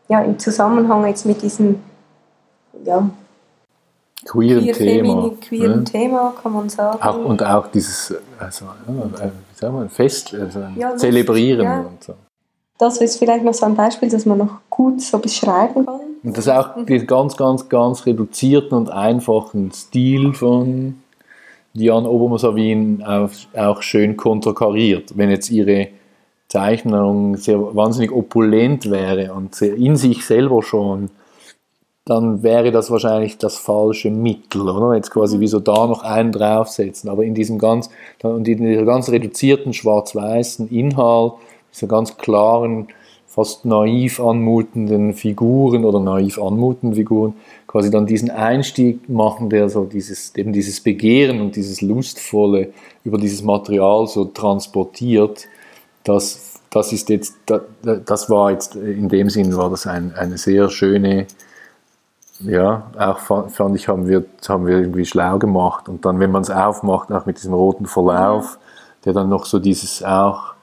[0.08, 1.80] ja, im Zusammenhang jetzt mit diesem,
[2.84, 3.08] ja,
[4.26, 5.30] queeren Thema.
[5.40, 5.84] Queeren ne?
[5.84, 7.02] Thema, kann man sagen.
[7.02, 11.80] Auch, und auch dieses, also, ja, wie sagen wir, Fest, also ja, Zelebrieren ja.
[11.80, 12.14] und so.
[12.76, 16.00] Das ist vielleicht noch so ein Beispiel, das man noch gut so beschreiben kann.
[16.22, 20.96] Und das auch den ganz, ganz, ganz reduzierten und einfachen Stil von
[21.74, 25.16] Jan Obermoser-Wien auch, auch schön konterkariert.
[25.16, 25.88] Wenn jetzt ihre
[26.48, 31.10] Zeichnung sehr wahnsinnig opulent wäre und in sich selber schon
[32.04, 34.94] dann wäre das wahrscheinlich das falsche Mittel, oder?
[34.94, 37.08] Jetzt quasi wie so da noch einen draufsetzen.
[37.08, 37.88] Aber in diesem ganz,
[38.22, 41.32] in dieser ganz reduzierten schwarz-weißen Inhalt,
[41.72, 42.88] dieser ganz klaren,
[43.34, 47.34] fast naiv anmutenden Figuren oder naiv anmutenden Figuren,
[47.66, 52.72] quasi dann diesen Einstieg machen, der so dieses, eben dieses Begehren und dieses Lustvolle
[53.02, 55.48] über dieses Material so transportiert,
[56.04, 57.34] das, das ist jetzt,
[57.82, 61.26] das war jetzt, in dem Sinn war das ein, eine sehr schöne,
[62.38, 65.88] ja, auch fand ich, haben wir, haben wir irgendwie schlau gemacht.
[65.88, 68.58] Und dann, wenn man es aufmacht, auch mit diesem roten Verlauf,
[69.04, 70.53] der dann noch so dieses auch,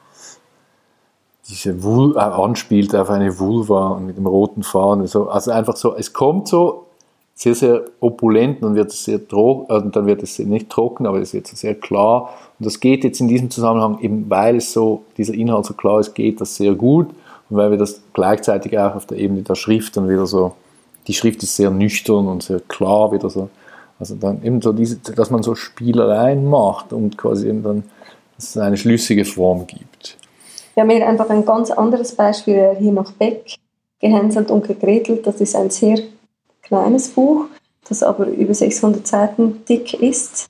[1.49, 5.07] diese Vul äh, anspielt auf eine Vulva und mit dem roten Faden.
[5.07, 6.85] So, also einfach so, es kommt so
[7.33, 11.33] sehr, sehr opulent, dann wird es sehr also dann wird es nicht trocken, aber es
[11.33, 12.29] wird sehr klar.
[12.59, 15.99] Und das geht jetzt in diesem Zusammenhang, eben weil es so, dieser Inhalt so klar
[15.99, 17.07] ist, geht das sehr gut.
[17.49, 20.53] Und weil wir das gleichzeitig auch auf der Ebene der Schrift dann wieder so
[21.07, 23.49] die Schrift ist sehr nüchtern und sehr klar wieder so.
[23.99, 27.83] Also dann eben so diese, dass man so Spielereien macht und quasi eben dann
[28.35, 30.17] dass es eine schlüssige Form gibt.
[30.73, 33.57] Wir haben hier einfach ein ganz anderes Beispiel hier noch Beck,
[33.99, 35.27] Gehänselt und gegretelt.
[35.27, 35.99] Das ist ein sehr
[36.61, 37.45] kleines Buch,
[37.87, 40.47] das aber über 600 Seiten dick ist.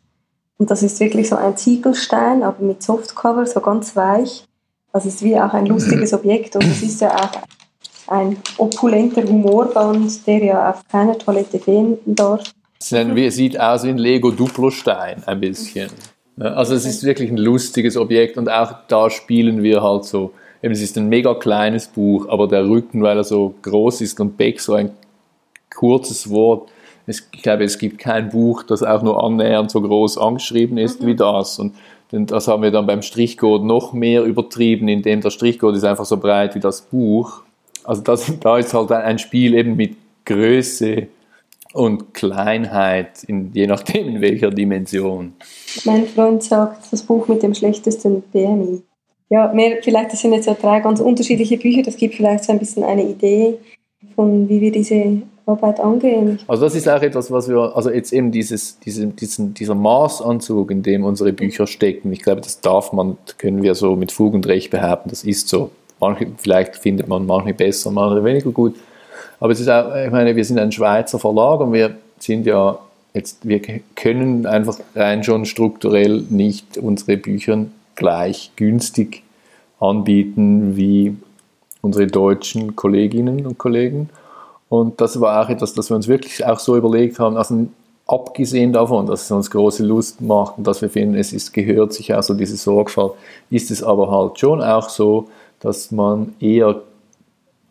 [0.57, 4.45] Und das ist wirklich so ein Ziegelstein, aber mit Softcover, so ganz weich.
[4.93, 7.31] Das ist wie auch ein lustiges Objekt und es ist ja auch
[8.07, 12.43] ein opulenter Humorband, der ja auf keiner Toilette fehlen darf.
[12.79, 12.89] Es
[13.35, 15.89] sieht aus wie ein Lego-Duplo-Stein, ein bisschen.
[16.39, 20.73] Also es ist wirklich ein lustiges Objekt und auch da spielen wir halt so, eben
[20.73, 24.37] es ist ein mega kleines Buch, aber der Rücken, weil er so groß ist und
[24.37, 24.91] Beck so ein
[25.69, 26.69] kurzes Wort,
[27.07, 31.07] ich glaube, es gibt kein Buch, das auch nur annähernd so groß angeschrieben ist mhm.
[31.07, 31.59] wie das.
[31.59, 31.73] Und
[32.11, 36.17] das haben wir dann beim Strichcode noch mehr übertrieben, indem der Strichcode ist einfach so
[36.17, 37.41] breit wie das Buch.
[37.83, 41.07] Also das, da ist halt ein Spiel eben mit Größe
[41.73, 45.33] und Kleinheit, in, je nachdem in welcher Dimension.
[45.85, 48.81] Mein Freund sagt, das Buch mit dem schlechtesten BMI.
[49.29, 52.51] Ja, mehr, vielleicht das sind jetzt ja drei ganz unterschiedliche Bücher, das gibt vielleicht so
[52.51, 53.57] ein bisschen eine Idee
[54.15, 56.39] von, wie wir diese Arbeit angehen.
[56.47, 60.71] Also das ist auch etwas, was wir, also jetzt eben dieses, diese, diesen, dieser Maßanzug,
[60.71, 64.33] in dem unsere Bücher stecken, ich glaube, das darf man, können wir so mit Fug
[64.33, 65.71] und Recht behaupten, das ist so.
[65.99, 68.75] Manche, vielleicht findet man manche besser, manche weniger gut.
[69.41, 72.77] Aber es ist auch, ich meine, wir sind ein Schweizer Verlag und wir sind ja
[73.13, 73.59] jetzt, wir
[73.95, 77.65] können einfach rein schon strukturell nicht unsere Bücher
[77.95, 79.23] gleich günstig
[79.79, 81.17] anbieten wie
[81.81, 84.09] unsere deutschen Kolleginnen und Kollegen.
[84.69, 87.67] Und das war auch etwas, das wir uns wirklich auch so überlegt haben, also
[88.07, 91.93] abgesehen davon, dass es uns große Lust macht und dass wir finden, es ist, gehört
[91.93, 93.13] sich auch so diese Sorgfalt,
[93.49, 95.29] ist es aber halt schon auch so,
[95.59, 96.81] dass man eher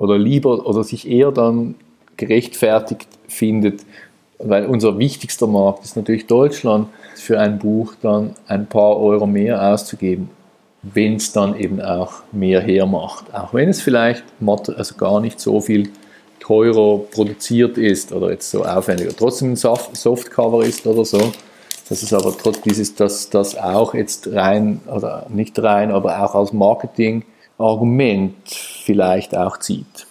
[0.00, 1.76] oder lieber oder sich eher dann
[2.16, 3.84] gerechtfertigt findet,
[4.38, 9.62] weil unser wichtigster Markt ist natürlich Deutschland, für ein Buch dann ein paar Euro mehr
[9.62, 10.30] auszugeben,
[10.82, 13.32] wenn es dann eben auch mehr hermacht.
[13.34, 14.24] Auch wenn es vielleicht
[14.70, 15.90] also gar nicht so viel
[16.40, 21.32] teurer produziert ist oder jetzt so aufwendiger, trotzdem ein Softcover ist oder so.
[21.90, 26.52] Das ist aber trotzdem dass das auch jetzt rein, oder nicht rein, aber auch als
[26.54, 27.24] Marketing
[27.60, 30.06] Argument vielleicht auch zieht.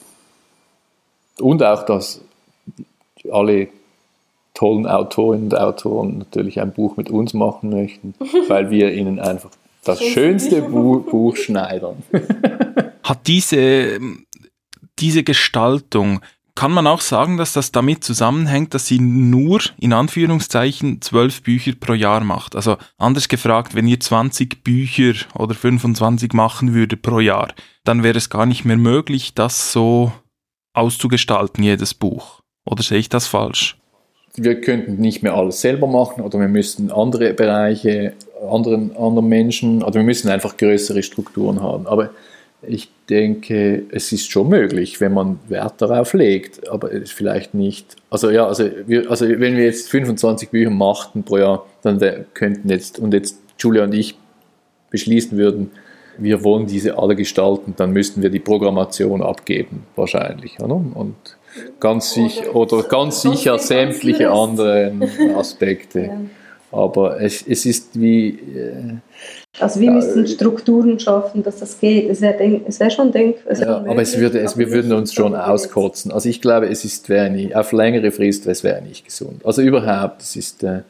[1.40, 2.22] Und auch, dass
[3.32, 3.70] alle
[4.54, 8.14] tollen Autorinnen und Autoren natürlich ein Buch mit uns machen möchten,
[8.48, 9.52] weil wir ihnen einfach
[9.84, 12.04] das schönste Buch, Buch schneidern.
[13.04, 14.00] Hat diese,
[15.00, 16.20] diese Gestaltung
[16.60, 21.72] kann man auch sagen, dass das damit zusammenhängt, dass sie nur in Anführungszeichen zwölf Bücher
[21.80, 22.54] pro Jahr macht?
[22.54, 27.48] Also anders gefragt, wenn ihr 20 Bücher oder 25 machen würde pro Jahr,
[27.86, 30.12] dann wäre es gar nicht mehr möglich, das so
[30.74, 32.42] auszugestalten, jedes Buch.
[32.66, 33.78] Oder sehe ich das falsch?
[34.36, 38.16] Wir könnten nicht mehr alles selber machen oder wir müssten andere Bereiche,
[38.52, 41.88] anderen, anderen Menschen, oder wir müssen einfach größere Strukturen haben.
[41.88, 42.10] Aber
[42.62, 47.96] ich denke, es ist schon möglich, wenn man Wert darauf legt, aber vielleicht nicht.
[48.10, 52.00] Also ja, also, wir, also wenn wir jetzt 25 Bücher machten pro Jahr, dann
[52.34, 54.16] könnten jetzt, und jetzt Julia und ich
[54.90, 55.72] beschließen würden,
[56.18, 60.60] wir wollen diese alle gestalten, dann müssten wir die Programmation abgeben, wahrscheinlich.
[60.60, 60.76] Oder?
[60.76, 61.16] Und
[61.80, 64.94] ganz sicher, oder ganz sicher sämtliche andere
[65.36, 66.12] Aspekte.
[66.72, 68.30] Aber es, es ist wie.
[68.30, 68.96] Äh,
[69.60, 72.10] also wir müssen Strukturen schaffen, dass das geht.
[72.10, 75.36] Es wäre wär schon denk, es ja, aber es würde, es, wir würden uns schon
[75.36, 76.12] auskotzen.
[76.12, 79.46] Also ich glaube, es ist wäre nicht, auf längere Frist es wäre nicht gesund.
[79.46, 80.82] Also überhaupt, es ist, äh,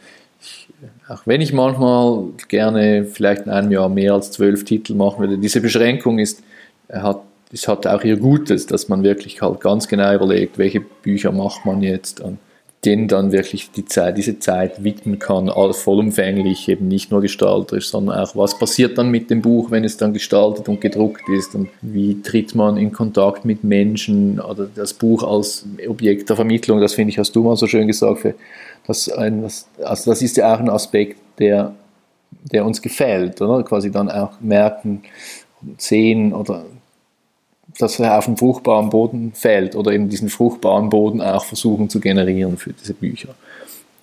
[0.42, 0.68] ich,
[1.08, 5.38] auch wenn ich manchmal gerne vielleicht in einem Jahr mehr als zwölf Titel machen würde,
[5.38, 6.44] diese Beschränkung ist,
[6.92, 7.22] hat
[7.52, 11.66] das hat auch ihr Gutes, dass man wirklich halt ganz genau überlegt, welche Bücher macht
[11.66, 12.38] man jetzt und
[12.86, 18.20] denen dann wirklich die Zeit, diese Zeit widmen kann, vollumfänglich, eben nicht nur gestalterisch, sondern
[18.20, 21.70] auch, was passiert dann mit dem Buch, wenn es dann gestaltet und gedruckt ist und
[21.82, 26.94] wie tritt man in Kontakt mit Menschen oder das Buch als Objekt der Vermittlung, das
[26.94, 28.34] finde ich, hast du mal so schön gesagt,
[28.88, 31.76] das, ein, also das ist ja auch ein Aspekt, der,
[32.52, 33.62] der uns gefällt, oder?
[33.64, 35.04] Quasi dann auch merken,
[35.78, 36.66] sehen oder
[37.80, 42.00] dass er auf dem fruchtbaren Boden fällt oder eben diesen fruchtbaren Boden auch versuchen zu
[42.00, 43.36] generieren für diese Bücher.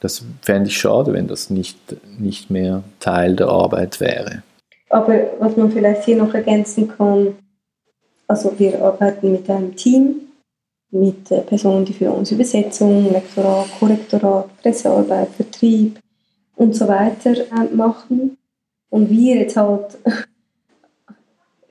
[0.01, 1.79] Das fände ich schade, wenn das nicht,
[2.19, 4.43] nicht mehr Teil der Arbeit wäre.
[4.89, 7.35] Aber was man vielleicht hier noch ergänzen kann,
[8.27, 10.23] also wir arbeiten mit einem Team,
[10.91, 15.99] mit Personen, die für uns Übersetzung, Lektorat, Korrektorat, Pressearbeit, Vertrieb
[16.57, 18.39] und so weiter äh, machen.
[18.89, 19.99] Und wir jetzt halt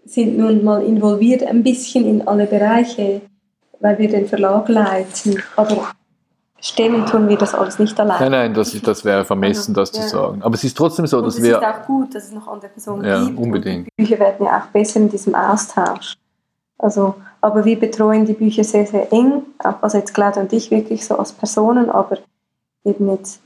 [0.06, 3.22] sind nun mal involviert ein bisschen in alle Bereiche,
[3.80, 5.42] weil wir den Verlag leiten.
[5.56, 5.90] Aber
[6.60, 8.20] stemmen tun wir das alles nicht allein.
[8.20, 10.02] Nein, nein, das, das wäre vermessen, das ja.
[10.02, 10.42] zu sagen.
[10.44, 11.58] Aber es ist trotzdem so, dass wir...
[11.58, 13.38] Es ist auch gut, dass es noch andere Personen ja, gibt.
[13.38, 13.88] unbedingt.
[13.88, 16.16] die Bücher werden ja auch besser in diesem Austausch.
[16.78, 20.72] Also, aber wir betreuen die Bücher sehr, sehr eng, auch also jetzt Claudia und ich
[20.72, 22.18] wirklich so als Personen, aber
[22.84, 23.42] eben jetzt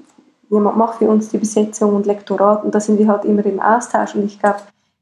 [0.49, 3.59] jemand macht für uns die Besetzung und Lektorat und da sind wir halt immer im
[3.59, 4.59] Austausch und ich glaube,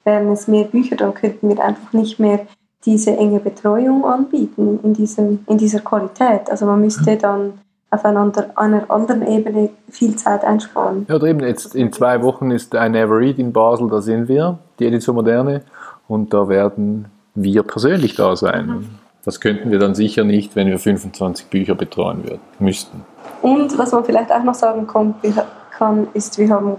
[0.07, 2.39] wären es mehr Bücher, dann könnten wir einfach nicht mehr
[2.85, 6.49] diese enge Betreuung anbieten in, diesem, in dieser Qualität.
[6.49, 7.19] Also man müsste mhm.
[7.19, 7.53] dann
[7.89, 11.05] auf einer, einer anderen Ebene viel Zeit einsparen.
[11.07, 14.27] Ja, oder eben jetzt in zwei Wochen ist ein Never Read in Basel, da sind
[14.27, 15.61] wir, die Edition Moderne,
[16.07, 17.05] und da werden
[17.35, 18.67] wir persönlich da sein.
[18.67, 18.89] Mhm.
[19.25, 23.01] Das könnten wir dann sicher nicht, wenn wir 25 Bücher betreuen würden, müssten.
[23.41, 26.77] Und was man vielleicht auch noch sagen kann, ist, wir haben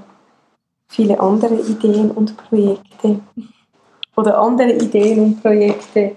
[0.88, 3.20] viele andere Ideen und Projekte
[4.16, 6.16] oder andere Ideen und Projekte,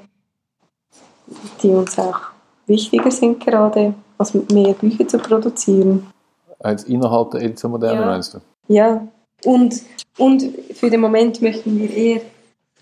[1.61, 2.19] die uns auch
[2.65, 6.07] wichtiger sind gerade, als mehr Bücher zu produzieren.
[6.59, 8.05] Als innerhalb der Edition Moderne ja.
[8.05, 8.39] meinst du?
[8.67, 9.07] Ja,
[9.45, 9.81] und,
[10.17, 10.43] und
[10.73, 12.21] für den Moment möchten wir eher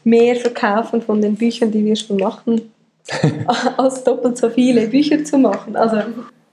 [0.03, 2.71] mehr verkaufen von den Büchern, die wir schon machen,
[3.77, 5.75] als doppelt so viele Bücher zu machen.
[5.75, 6.01] Also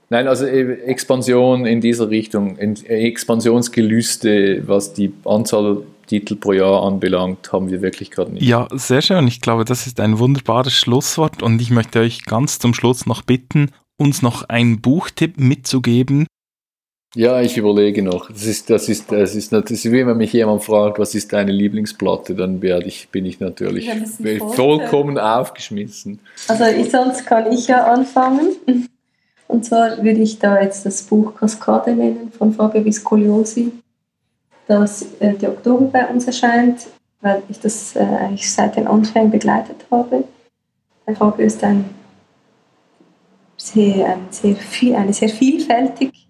[0.08, 7.70] Nein, also Expansion in dieser Richtung, Expansionsgelüste, was die Anzahl Titel pro Jahr anbelangt, haben
[7.70, 8.44] wir wirklich gerade nicht.
[8.44, 9.26] Ja, sehr schön.
[9.26, 13.22] Ich glaube, das ist ein wunderbares Schlusswort und ich möchte euch ganz zum Schluss noch
[13.22, 16.26] bitten, uns noch einen Buchtipp mitzugeben.
[17.14, 18.30] Ja, ich überlege noch.
[18.30, 21.32] Das ist, das ist, das ist, das ist wie wenn mich jemand fragt, was ist
[21.32, 23.90] deine Lieblingsplatte, dann werde ich, bin ich natürlich
[24.54, 26.20] vollkommen aufgeschmissen.
[26.46, 28.88] Also sonst kann ich ja anfangen.
[29.48, 33.72] Und zwar würde ich da jetzt das Buch Kaskade nennen von Fabio Viscogliosi,
[34.66, 36.88] das Ende Oktober bei uns erscheint,
[37.20, 40.24] weil ich das äh, eigentlich seit den Anfängen begleitet habe.
[41.14, 41.84] Fabio ist ein
[43.56, 46.26] sehr, ein sehr viel, eine sehr vielfältig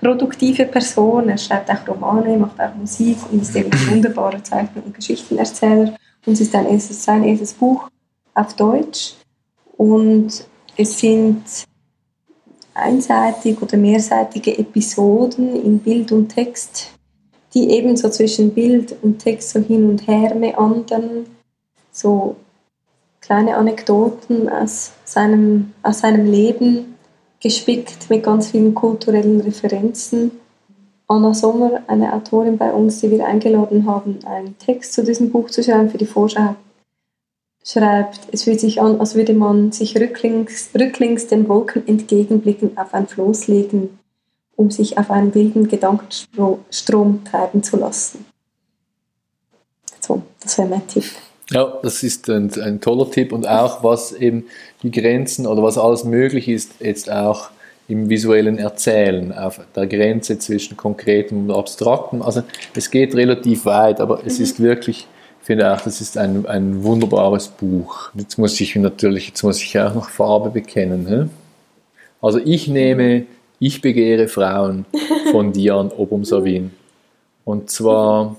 [0.00, 1.28] produktive Person.
[1.28, 5.94] Er schreibt auch Romane, macht auch Musik und ist eben ein wunderbarer Zeichner und Geschichtenerzähler.
[6.26, 7.88] Und es ist ein erstes, sein erstes Buch
[8.34, 9.14] auf Deutsch.
[9.76, 10.46] Und
[10.76, 11.44] es sind
[12.76, 16.90] einseitig oder mehrseitige Episoden in Bild und Text,
[17.54, 21.26] die ebenso zwischen Bild und Text so hin und her meandern,
[21.90, 22.36] so
[23.20, 26.96] kleine Anekdoten aus seinem, aus seinem Leben,
[27.40, 30.32] gespickt mit ganz vielen kulturellen Referenzen.
[31.08, 35.50] Anna Sommer, eine Autorin bei uns, die wir eingeladen haben, einen Text zu diesem Buch
[35.50, 36.56] zu schreiben für die Vorschau,
[37.66, 42.94] schreibt, es fühlt sich an, als würde man sich rücklings, rücklings den Wolken entgegenblicken auf
[42.94, 43.98] ein Floß legen,
[44.54, 48.24] um sich auf einen wilden Gedankenstrom treiben zu lassen.
[50.00, 51.04] So, das wäre mein Tipp.
[51.50, 54.44] Ja, das ist ein, ein, toller Tipp und auch was eben
[54.82, 57.50] die Grenzen oder was alles möglich ist, jetzt auch
[57.88, 62.20] im visuellen Erzählen, auf der Grenze zwischen konkretem und abstraktem.
[62.22, 62.42] Also
[62.74, 64.44] es geht relativ weit, aber es mhm.
[64.44, 65.06] ist wirklich
[65.46, 68.10] finde auch, das ist ein, ein wunderbares Buch.
[68.14, 71.06] Jetzt muss ich natürlich, jetzt muss ich auch noch Farbe bekennen.
[71.06, 71.30] He?
[72.20, 73.26] Also ich nehme
[73.60, 74.84] Ich begehre Frauen
[75.30, 76.72] von Dian Obum-Savin.
[77.44, 78.36] Und zwar,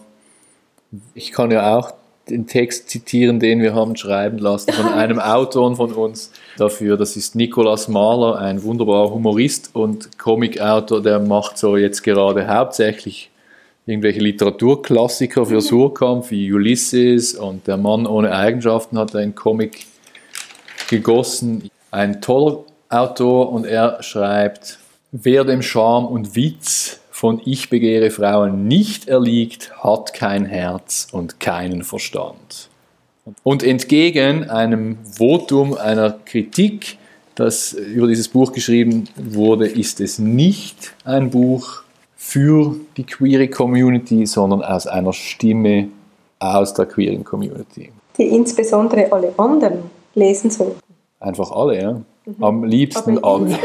[1.15, 1.93] ich kann ja auch
[2.29, 6.97] den Text zitieren, den wir haben schreiben lassen von einem Autor von uns dafür.
[6.97, 13.31] Das ist Nicolas Mahler, ein wunderbarer Humorist und Comicautor, der macht so jetzt gerade hauptsächlich
[13.87, 19.87] irgendwelche Literaturklassiker für Surkamp wie Ulysses und Der Mann ohne Eigenschaften hat einen Comic
[20.89, 21.71] gegossen.
[21.89, 24.79] Ein toller Autor und er schreibt,
[25.13, 31.39] wer dem Charme und Witz von Ich begehre Frauen nicht erliegt, hat kein Herz und
[31.39, 32.69] keinen Verstand.
[33.43, 36.97] Und entgegen einem Votum einer Kritik,
[37.35, 41.83] das über dieses Buch geschrieben wurde, ist es nicht ein Buch
[42.27, 45.87] für die queere Community, sondern aus einer Stimme
[46.39, 47.89] aus der queeren Community.
[48.17, 50.81] Die insbesondere alle anderen lesen sollten.
[51.21, 52.01] Einfach alle, ja.
[52.41, 53.57] Am liebsten alle.